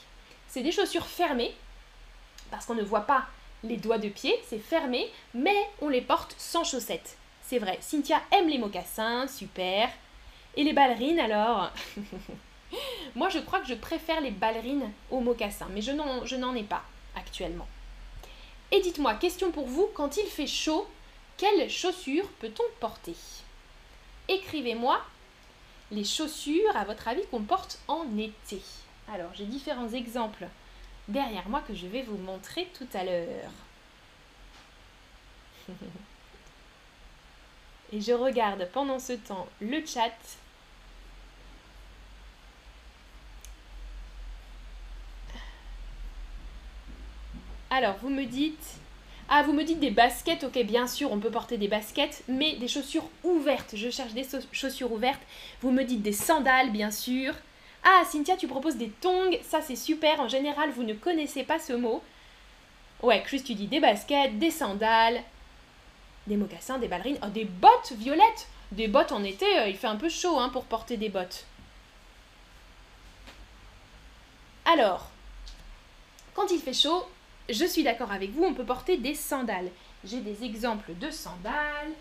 C'est 0.48 0.62
des 0.62 0.72
chaussures 0.72 1.08
fermées, 1.08 1.54
parce 2.52 2.66
qu'on 2.66 2.76
ne 2.76 2.84
voit 2.84 3.02
pas 3.02 3.26
les 3.64 3.78
doigts 3.78 3.98
de 3.98 4.10
pied, 4.10 4.34
c'est 4.48 4.60
fermé, 4.60 5.10
mais 5.34 5.58
on 5.82 5.90
les 5.90 6.02
porte 6.02 6.36
sans 6.38 6.64
chaussettes. 6.64 7.18
C'est 7.42 7.60
vrai, 7.60 7.78
Cynthia 7.82 8.22
aime 8.32 8.50
les 8.50 8.58
mocassins, 8.58 9.28
super. 9.28 9.90
Et 10.56 10.64
les 10.64 10.74
ballerines 10.74 11.20
alors 11.20 11.72
Moi 13.16 13.30
je 13.30 13.40
crois 13.40 13.60
que 13.60 13.68
je 13.68 13.74
préfère 13.74 14.22
les 14.22 14.32
ballerines 14.32 14.92
aux 15.12 15.22
mocassins, 15.22 15.68
mais 15.72 15.82
je 15.82 15.92
n'en 16.36 16.56
ai 16.56 16.64
pas 16.64 16.84
actuellement. 17.16 17.68
Et 18.72 18.82
dites-moi, 18.82 19.14
question 19.14 19.52
pour 19.52 19.66
vous, 19.66 19.90
quand 19.94 20.18
il 20.18 20.26
fait 20.26 20.48
chaud, 20.48 20.88
quelles 21.38 21.70
chaussures 21.70 22.28
peut-on 22.40 22.64
porter? 22.80 23.16
Écrivez-moi 24.28 25.02
les 25.92 26.04
chaussures, 26.04 26.76
à 26.76 26.84
votre 26.84 27.08
avis, 27.08 27.26
qu'on 27.32 27.44
porte 27.44 27.80
en 27.88 28.06
été. 28.18 28.62
Alors, 29.14 29.30
j'ai 29.34 29.46
différents 29.46 29.90
exemples 29.90 30.48
derrière 31.08 31.48
moi 31.50 31.62
que 31.68 31.74
je 31.74 31.88
vais 31.88 32.04
vous 32.04 32.18
montrer 32.18 32.68
tout 32.78 32.88
à 32.94 33.04
l'heure. 33.04 33.52
Et 37.94 38.02
je 38.02 38.12
regarde 38.12 38.68
pendant 38.74 39.00
ce 39.00 39.14
temps 39.14 39.48
le 39.62 39.86
chat. 39.86 40.12
Alors, 47.70 47.96
vous 48.02 48.10
me 48.10 48.26
dites 48.26 48.78
ah, 49.30 49.44
vous 49.44 49.52
me 49.52 49.64
dites 49.64 49.82
des 49.82 49.92
baskets, 49.92 50.46
ok, 50.46 50.58
bien 50.64 50.88
sûr, 50.88 51.12
on 51.12 51.20
peut 51.20 51.30
porter 51.30 51.58
des 51.58 51.68
baskets, 51.68 52.24
mais 52.30 52.56
des 52.56 52.70
chaussures 52.70 53.10
ouvertes. 53.26 53.76
Je 53.76 53.90
cherche 53.90 54.14
des 54.14 54.26
chaussures 54.54 54.92
ouvertes. 54.94 55.22
Vous 55.62 55.72
me 55.72 55.84
dites 55.84 56.02
des 56.02 56.14
sandales, 56.14 56.72
bien 56.72 56.92
sûr. 56.92 57.34
Ah, 57.90 58.04
Cynthia, 58.04 58.36
tu 58.36 58.48
proposes 58.48 58.76
des 58.76 58.90
tongs, 58.90 59.32
ça 59.44 59.62
c'est 59.62 59.78
super. 59.78 60.20
En 60.20 60.28
général, 60.28 60.72
vous 60.72 60.84
ne 60.84 60.94
connaissez 60.94 61.44
pas 61.46 61.58
ce 61.58 61.72
mot. 61.72 62.04
Ouais, 63.02 63.24
Chris, 63.24 63.44
tu 63.44 63.54
dis 63.54 63.68
des 63.68 63.80
baskets, 63.80 64.38
des 64.38 64.52
sandales, 64.52 65.24
des 66.28 66.36
mocassins, 66.36 66.80
des 66.80 66.90
ballerines, 66.90 67.18
oh, 67.24 67.28
des 67.28 67.46
bottes 67.46 67.94
violettes. 67.94 68.48
Des 68.74 68.90
bottes 68.90 69.14
en 69.14 69.24
été, 69.24 69.46
euh, 69.60 69.70
il 69.70 69.78
fait 69.78 69.88
un 69.88 69.96
peu 69.96 70.10
chaud 70.10 70.38
hein, 70.38 70.50
pour 70.50 70.66
porter 70.66 70.98
des 70.98 71.08
bottes. 71.08 71.46
Alors, 74.66 75.10
quand 76.34 76.52
il 76.52 76.60
fait 76.60 76.74
chaud, 76.74 77.06
je 77.48 77.64
suis 77.64 77.84
d'accord 77.84 78.12
avec 78.12 78.32
vous, 78.32 78.44
on 78.44 78.54
peut 78.54 78.66
porter 78.66 78.98
des 78.98 79.16
sandales. 79.16 79.70
J'ai 80.04 80.20
des 80.20 80.44
exemples 80.44 80.94
de 80.96 81.10
sandales 81.10 81.94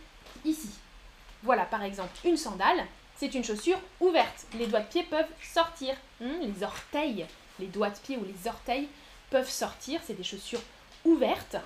ici. 0.45 0.71
Voilà 1.45 1.65
par 1.65 1.85
exemple 1.85 2.11
une 2.25 2.37
sandale, 2.37 2.85
c'est 3.17 3.35
une 3.35 3.45
chaussure 3.45 3.79
ouverte. 4.01 4.47
Les 4.55 4.67
doigts 4.67 4.81
de 4.81 4.89
pied 4.89 5.03
peuvent 5.03 5.25
sortir. 5.43 5.95
Hmm, 6.21 6.41
les 6.41 6.63
orteils, 6.63 7.27
les 7.59 7.67
doigts 7.67 7.91
de 7.91 7.99
pied 7.99 8.17
ou 8.17 8.25
les 8.25 8.49
orteils 8.49 8.89
peuvent 9.31 9.51
sortir. 9.51 10.01
C'est 10.07 10.17
des 10.17 10.25
chaussures 10.25 10.63
ouvertes. 11.05 11.57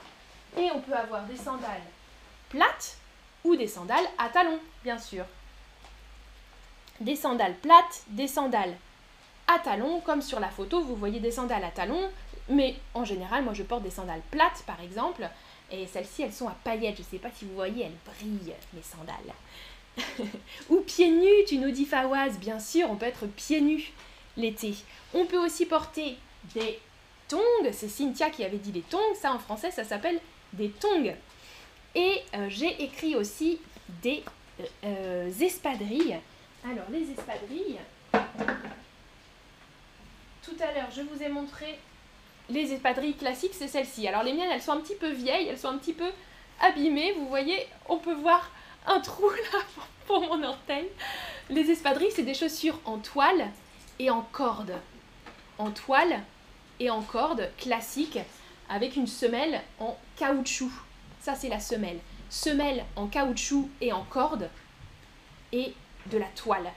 Et 0.57 0.71
on 0.73 0.81
peut 0.81 0.95
avoir 0.95 1.25
des 1.25 1.37
sandales 1.37 1.83
plates 2.49 2.97
ou 3.45 3.57
des 3.57 3.69
sandales 3.69 4.05
à 4.19 4.29
talons, 4.29 4.59
bien 4.83 4.99
sûr. 4.99 5.25
Des 7.01 7.17
sandales 7.17 7.55
plates, 7.55 8.03
des 8.09 8.29
sandales 8.29 8.77
à 9.47 9.59
talons, 9.59 10.01
comme 10.01 10.23
sur 10.23 10.39
la 10.39 10.49
photo, 10.49 10.83
vous 10.83 10.97
voyez 10.97 11.19
des 11.19 11.31
sandales 11.31 11.65
à 11.65 11.71
talons, 11.71 12.11
mais 12.49 12.77
en 12.95 13.05
général, 13.05 13.43
moi 13.43 13.55
je 13.55 13.63
porte 13.63 13.83
des 13.83 13.91
sandales 13.91 14.23
plates 14.31 14.63
par 14.67 14.81
exemple, 14.81 15.29
et 15.71 15.87
celles-ci 15.87 16.23
elles 16.23 16.33
sont 16.33 16.49
à 16.49 16.57
paillettes. 16.65 16.97
Je 16.97 17.03
ne 17.03 17.07
sais 17.07 17.19
pas 17.19 17.31
si 17.35 17.47
vous 17.47 17.55
voyez, 17.55 17.85
elles 17.85 18.13
brillent, 18.15 18.55
mes 18.75 18.83
sandales. 18.83 19.35
Ou 20.71 20.81
pieds 20.81 21.11
nus, 21.11 21.45
tu 21.47 21.59
nous 21.59 21.71
dis 21.71 21.85
Fawaz, 21.85 22.39
bien 22.39 22.59
sûr, 22.61 22.91
on 22.91 22.97
peut 22.97 23.07
être 23.07 23.27
pieds 23.27 23.61
nus 23.61 23.93
l'été. 24.37 24.75
On 25.15 25.27
peut 25.27 25.39
aussi 25.39 25.67
porter 25.67 26.17
des 26.55 26.79
tongs, 27.29 27.73
c'est 27.73 27.89
Cynthia 27.89 28.31
qui 28.31 28.45
avait 28.45 28.59
dit 28.59 28.73
des 28.73 28.83
tongs, 28.83 29.15
ça 29.15 29.33
en 29.33 29.39
français 29.39 29.71
ça 29.71 29.85
s'appelle 29.85 30.21
des 30.53 30.71
tongs. 30.71 31.15
Et 31.95 32.23
euh, 32.35 32.47
j'ai 32.49 32.83
écrit 32.83 33.17
aussi 33.17 33.61
des 34.03 34.23
euh, 34.61 34.65
euh, 34.85 35.31
espadrilles. 35.41 36.19
Alors 36.65 36.87
les 36.91 37.11
espadrilles, 37.11 37.79
tout 40.43 40.57
à 40.61 40.73
l'heure 40.73 40.91
je 40.95 41.03
vous 41.03 41.23
ai 41.23 41.29
montré 41.29 41.79
les 42.49 42.73
espadrilles 42.73 43.15
classiques, 43.15 43.55
c'est 43.55 43.69
celle-ci. 43.69 44.09
Alors 44.09 44.23
les 44.23 44.33
miennes, 44.33 44.51
elles 44.53 44.63
sont 44.63 44.73
un 44.73 44.81
petit 44.81 44.97
peu 44.97 45.11
vieilles, 45.11 45.49
elles 45.49 45.59
sont 45.59 45.69
un 45.69 45.79
petit 45.79 45.93
peu 45.93 46.11
abîmées. 46.61 47.13
Vous 47.13 47.29
voyez, 47.29 47.67
on 47.89 47.99
peut 47.99 48.15
voir 48.15 48.51
un 48.87 49.01
trou 49.01 49.29
là 49.31 49.61
pour 50.07 50.21
mon 50.21 50.43
orteil. 50.43 50.89
Les 51.49 51.71
espadrilles, 51.71 52.13
c'est 52.15 52.23
des 52.23 52.35
chaussures 52.35 52.79
en 52.85 52.99
toile 52.99 53.51
et 53.99 54.11
en 54.11 54.23
corde. 54.33 54.75
En 55.59 55.71
toile 55.71 56.21
et 56.79 56.91
en 56.91 57.03
corde 57.03 57.51
classique 57.59 58.19
avec 58.69 58.97
une 58.97 59.07
semelle 59.07 59.61
en 59.79 59.97
caoutchouc. 60.17 60.71
Ça, 61.21 61.35
c'est 61.35 61.49
la 61.49 61.61
semelle. 61.61 61.99
Semelle 62.31 62.85
en 62.97 63.09
caoutchouc 63.09 63.69
et 63.81 63.93
en 63.93 64.05
corde 64.05 64.49
et 65.53 65.75
de 66.07 66.19
la 66.19 66.29
toile. 66.37 66.71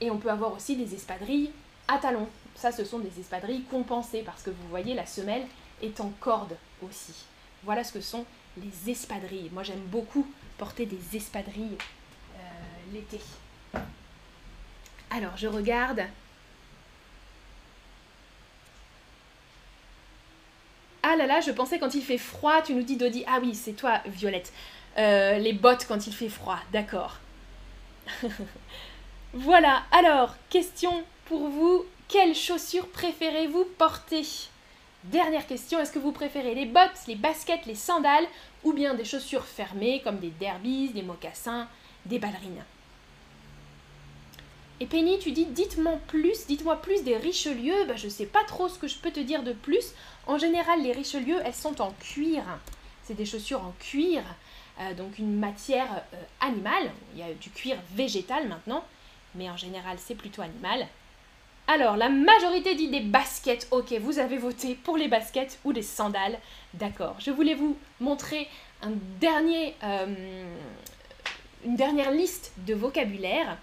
Et 0.00 0.10
on 0.10 0.18
peut 0.18 0.30
avoir 0.30 0.52
aussi 0.52 0.76
des 0.76 0.94
espadrilles 0.94 1.50
à 1.88 1.98
talons. 1.98 2.28
Ça, 2.54 2.72
ce 2.72 2.84
sont 2.84 2.98
des 2.98 3.20
espadrilles 3.20 3.64
compensées 3.64 4.22
parce 4.22 4.42
que 4.42 4.50
vous 4.50 4.68
voyez, 4.68 4.94
la 4.94 5.06
semelle 5.06 5.46
est 5.82 6.00
en 6.00 6.12
corde 6.20 6.56
aussi. 6.82 7.14
Voilà 7.64 7.84
ce 7.84 7.92
que 7.92 8.00
sont 8.00 8.24
les 8.56 8.90
espadrilles. 8.90 9.50
Moi, 9.52 9.64
j'aime 9.64 9.84
beaucoup 9.86 10.26
porter 10.58 10.86
des 10.86 11.16
espadrilles 11.16 11.78
euh, 12.36 12.92
l'été. 12.92 13.20
Alors, 15.10 15.36
je 15.36 15.46
regarde. 15.46 16.02
Ah 21.02 21.16
là 21.16 21.26
là, 21.26 21.40
je 21.40 21.52
pensais 21.52 21.78
quand 21.78 21.94
il 21.94 22.02
fait 22.02 22.18
froid, 22.18 22.60
tu 22.60 22.74
nous 22.74 22.82
dis 22.82 22.96
Dodi. 22.96 23.24
Ah 23.26 23.38
oui, 23.40 23.54
c'est 23.54 23.72
toi, 23.72 24.00
Violette. 24.06 24.52
Euh, 24.98 25.38
les 25.38 25.52
bottes 25.52 25.86
quand 25.86 26.06
il 26.06 26.12
fait 26.12 26.28
froid, 26.28 26.58
d'accord. 26.72 27.16
voilà, 29.32 29.84
alors, 29.92 30.36
question 30.50 31.02
pour 31.24 31.48
vous. 31.48 31.86
Quelles 32.08 32.34
chaussures 32.34 32.88
préférez-vous 32.88 33.64
porter? 33.78 34.24
Dernière 35.04 35.46
question, 35.46 35.78
est-ce 35.78 35.92
que 35.92 36.00
vous 36.00 36.10
préférez 36.10 36.54
les 36.54 36.66
bottes, 36.66 37.06
les 37.06 37.14
baskets, 37.14 37.66
les 37.66 37.76
sandales 37.76 38.26
ou 38.64 38.72
bien 38.72 38.94
des 38.94 39.04
chaussures 39.04 39.44
fermées 39.44 40.00
comme 40.02 40.18
des 40.18 40.30
derbies, 40.30 40.88
des 40.90 41.02
mocassins, 41.02 41.68
des 42.04 42.18
ballerines? 42.18 42.64
Et 44.80 44.86
Penny, 44.86 45.18
tu 45.18 45.30
dis 45.30 45.46
dites-moi 45.46 45.98
plus, 46.08 46.46
dites-moi 46.46 46.80
plus 46.82 47.02
des 47.04 47.16
Richelieu. 47.16 47.74
Je 47.82 47.88
bah, 47.88 47.96
je 47.96 48.08
sais 48.08 48.26
pas 48.26 48.44
trop 48.44 48.68
ce 48.68 48.78
que 48.78 48.88
je 48.88 48.96
peux 48.98 49.10
te 49.12 49.20
dire 49.20 49.42
de 49.42 49.52
plus. 49.52 49.92
En 50.26 50.36
général, 50.38 50.82
les 50.82 50.92
Richelieu, 50.92 51.36
elles 51.44 51.54
sont 51.54 51.80
en 51.80 51.92
cuir. 51.92 52.42
C'est 53.04 53.14
des 53.14 53.24
chaussures 53.24 53.62
en 53.62 53.74
cuir, 53.78 54.22
euh, 54.80 54.94
donc 54.94 55.18
une 55.18 55.38
matière 55.38 56.02
euh, 56.12 56.22
animale. 56.40 56.90
Il 57.14 57.20
y 57.20 57.22
a 57.22 57.32
du 57.34 57.50
cuir 57.50 57.76
végétal 57.92 58.48
maintenant, 58.48 58.84
mais 59.34 59.48
en 59.48 59.56
général, 59.56 59.96
c'est 59.98 60.14
plutôt 60.14 60.42
animal. 60.42 60.86
Alors, 61.70 61.98
la 61.98 62.08
majorité 62.08 62.74
dit 62.74 62.88
des 62.88 63.00
baskets. 63.00 63.68
Ok, 63.70 63.92
vous 64.00 64.18
avez 64.18 64.38
voté 64.38 64.74
pour 64.74 64.96
les 64.96 65.06
baskets 65.06 65.58
ou 65.64 65.70
les 65.70 65.82
sandales. 65.82 66.38
D'accord. 66.72 67.16
Je 67.18 67.30
voulais 67.30 67.54
vous 67.54 67.76
montrer 68.00 68.48
euh, 68.84 70.06
une 71.66 71.76
dernière 71.76 72.10
liste 72.10 72.52
de 72.66 72.72
vocabulaire. 72.72 73.58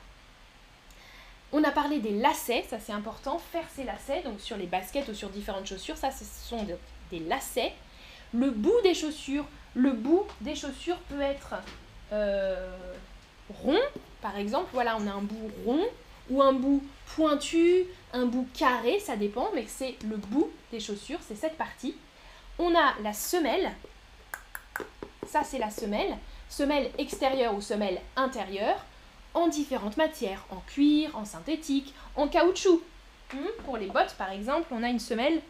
On 1.51 1.63
a 1.63 1.71
parlé 1.71 1.97
des 1.97 2.11
lacets, 2.11 2.65
ça 2.69 2.77
c'est 2.79 2.91
important, 2.91 3.39
faire 3.39 3.65
ses 3.73 3.85
lacets, 3.85 4.21
donc 4.23 4.39
sur 4.39 4.57
les 4.57 4.67
baskets 4.67 5.07
ou 5.09 5.15
sur 5.15 5.29
différentes 5.29 5.65
chaussures, 5.65 5.97
ça 5.97 6.11
ce 6.11 6.25
sont 6.25 6.65
des 7.11 7.19
lacets. 7.19 7.73
Le 8.33 8.51
bout 8.51 8.81
des 8.83 8.93
chaussures, 8.93 9.45
le 9.73 9.93
bout 9.93 10.25
des 10.41 10.53
chaussures 10.53 10.97
peut 11.09 11.21
être 11.21 11.55
euh, 12.11 12.69
rond, 13.63 13.79
par 14.21 14.37
exemple, 14.37 14.69
voilà, 14.73 14.97
on 14.99 15.07
a 15.07 15.11
un 15.11 15.21
bout 15.21 15.49
rond, 15.65 15.85
ou 16.29 16.41
un 16.41 16.53
bout 16.53 16.83
pointu, 17.15 17.85
un 18.13 18.25
bout 18.25 18.47
carré, 18.53 18.99
ça 18.99 19.15
dépend, 19.15 19.49
mais 19.53 19.65
c'est 19.67 19.95
le 20.07 20.17
bout 20.17 20.49
des 20.71 20.79
chaussures, 20.79 21.19
c'est 21.27 21.35
cette 21.35 21.57
partie. 21.57 21.95
On 22.57 22.73
a 22.75 22.93
la 23.01 23.13
semelle, 23.13 23.71
ça 25.27 25.43
c'est 25.43 25.59
la 25.59 25.69
semelle, 25.69 26.17
semelle 26.49 26.91
extérieure 26.97 27.55
ou 27.55 27.61
semelle 27.61 27.99
intérieure, 28.15 28.83
en 29.33 29.47
différentes 29.47 29.97
matières, 29.97 30.45
en 30.49 30.61
cuir, 30.67 31.11
en 31.15 31.25
synthétique, 31.25 31.93
en 32.15 32.27
caoutchouc. 32.27 32.81
Hmm, 33.33 33.63
pour 33.65 33.77
les 33.77 33.87
bottes 33.87 34.15
par 34.17 34.31
exemple, 34.31 34.67
on 34.71 34.83
a 34.83 34.89
une 34.89 34.99
semelle 34.99 35.41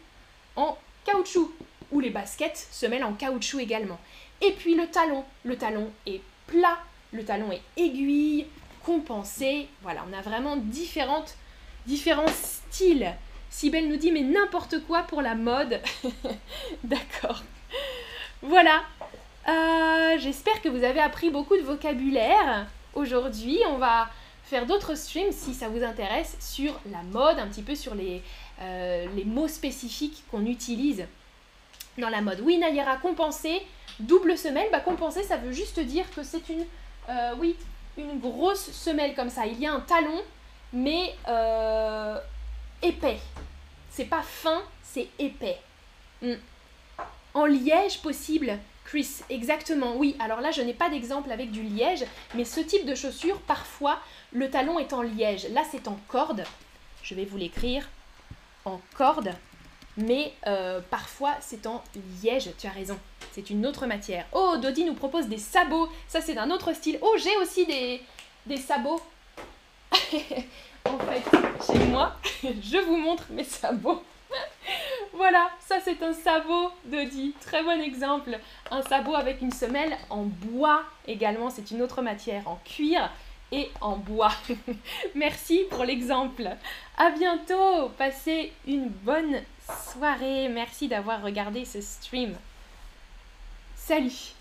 en 0.56 0.76
caoutchouc, 1.04 1.52
ou 1.92 2.00
les 2.00 2.10
baskets, 2.10 2.66
semelle 2.72 3.04
en 3.04 3.12
caoutchouc 3.12 3.60
également. 3.60 3.98
Et 4.40 4.52
puis 4.52 4.74
le 4.74 4.88
talon. 4.88 5.24
Le 5.44 5.56
talon 5.56 5.90
est 6.06 6.20
plat, 6.46 6.78
le 7.12 7.24
talon 7.24 7.52
est 7.52 7.62
aiguille, 7.76 8.46
compensé. 8.86 9.68
Voilà, 9.82 10.04
on 10.08 10.16
a 10.16 10.22
vraiment 10.22 10.56
différentes, 10.56 11.34
différents 11.86 12.28
styles. 12.28 13.12
Sibelle 13.50 13.88
nous 13.88 13.96
dit 13.96 14.12
mais 14.12 14.22
n'importe 14.22 14.80
quoi 14.86 15.02
pour 15.02 15.22
la 15.22 15.34
mode. 15.34 15.80
D'accord. 16.84 17.42
Voilà. 18.42 18.82
Euh, 19.48 20.18
j'espère 20.18 20.62
que 20.62 20.68
vous 20.68 20.84
avez 20.84 21.00
appris 21.00 21.30
beaucoup 21.30 21.56
de 21.56 21.62
vocabulaire 21.62 22.66
aujourd'hui. 22.94 23.58
On 23.68 23.78
va 23.78 24.08
faire 24.44 24.66
d'autres 24.66 24.94
streams 24.94 25.32
si 25.32 25.52
ça 25.52 25.68
vous 25.68 25.82
intéresse 25.82 26.36
sur 26.40 26.78
la 26.90 27.02
mode, 27.02 27.38
un 27.38 27.48
petit 27.48 27.62
peu 27.62 27.74
sur 27.74 27.94
les, 27.94 28.22
euh, 28.60 29.06
mots 29.24 29.48
spécifiques 29.48 30.22
qu'on 30.30 30.46
utilise 30.46 31.06
dans 31.98 32.08
la 32.08 32.20
mode. 32.20 32.40
Oui, 32.40 32.58
Nayera, 32.58 32.96
compenser, 32.96 33.62
double 33.98 34.38
semelle. 34.38 34.68
Bah, 34.70 34.80
compenser, 34.80 35.24
ça 35.24 35.36
veut 35.36 35.52
juste 35.52 35.80
dire 35.80 36.04
que 36.14 36.22
c'est 36.22 36.48
une, 36.48 36.64
euh, 37.08 37.34
oui, 37.38 37.56
une 37.96 38.18
grosse 38.18 38.70
semelle 38.72 39.14
comme 39.14 39.30
ça. 39.30 39.46
Il 39.46 39.58
y 39.60 39.66
a 39.66 39.72
un 39.72 39.80
talon, 39.80 40.22
mais 40.72 41.14
euh, 41.28 42.18
épais. 42.82 43.18
C'est 43.90 44.04
pas 44.04 44.22
fin, 44.22 44.62
c'est 44.82 45.08
épais. 45.18 45.58
Hmm. 46.22 46.34
En 47.34 47.46
liège 47.46 48.00
possible, 48.00 48.58
Chris, 48.84 49.22
exactement, 49.30 49.96
oui. 49.96 50.16
Alors 50.20 50.40
là, 50.40 50.50
je 50.50 50.62
n'ai 50.62 50.72
pas 50.72 50.88
d'exemple 50.88 51.30
avec 51.30 51.50
du 51.50 51.62
liège, 51.62 52.04
mais 52.34 52.44
ce 52.44 52.60
type 52.60 52.86
de 52.86 52.94
chaussure, 52.94 53.40
parfois, 53.42 53.98
le 54.32 54.48
talon 54.48 54.78
est 54.78 54.92
en 54.92 55.02
liège. 55.02 55.48
Là, 55.50 55.62
c'est 55.70 55.88
en 55.88 55.98
corde. 56.08 56.44
Je 57.02 57.14
vais 57.14 57.24
vous 57.24 57.36
l'écrire. 57.36 57.88
En 58.64 58.80
corde. 58.94 59.32
Mais 59.96 60.34
euh, 60.46 60.80
parfois, 60.90 61.34
c'est 61.40 61.66
en 61.66 61.82
liège. 62.22 62.50
Tu 62.58 62.66
as 62.66 62.70
raison. 62.70 62.98
C'est 63.36 63.50
une 63.50 63.66
autre 63.66 63.84
matière. 63.84 64.24
Oh, 64.32 64.54
Dodi 64.56 64.86
nous 64.86 64.94
propose 64.94 65.26
des 65.26 65.36
sabots. 65.36 65.90
Ça, 66.08 66.22
c'est 66.22 66.32
d'un 66.32 66.50
autre 66.50 66.72
style. 66.72 66.98
Oh, 67.02 67.16
j'ai 67.18 67.36
aussi 67.36 67.66
des, 67.66 68.00
des 68.46 68.56
sabots. 68.56 69.02
en 69.92 70.98
fait, 70.98 71.70
chez 71.70 71.84
moi, 71.84 72.16
je 72.42 72.78
vous 72.78 72.96
montre 72.96 73.24
mes 73.28 73.44
sabots. 73.44 74.02
voilà, 75.12 75.50
ça 75.60 75.80
c'est 75.84 76.02
un 76.02 76.14
sabot 76.14 76.70
Dodi. 76.86 77.34
Très 77.42 77.62
bon 77.62 77.78
exemple. 77.78 78.38
Un 78.70 78.80
sabot 78.80 79.14
avec 79.14 79.42
une 79.42 79.52
semelle 79.52 79.98
en 80.08 80.22
bois 80.22 80.84
également. 81.06 81.50
C'est 81.50 81.70
une 81.70 81.82
autre 81.82 82.00
matière. 82.00 82.48
En 82.48 82.58
cuir 82.64 83.10
et 83.52 83.70
en 83.82 83.96
bois. 83.96 84.32
Merci 85.14 85.64
pour 85.68 85.84
l'exemple. 85.84 86.48
À 86.96 87.10
bientôt. 87.10 87.90
Passez 87.98 88.54
une 88.66 88.88
bonne 88.88 89.42
soirée. 89.92 90.48
Merci 90.48 90.88
d'avoir 90.88 91.22
regardé 91.22 91.66
ce 91.66 91.82
stream. 91.82 92.34
Salut 93.86 94.35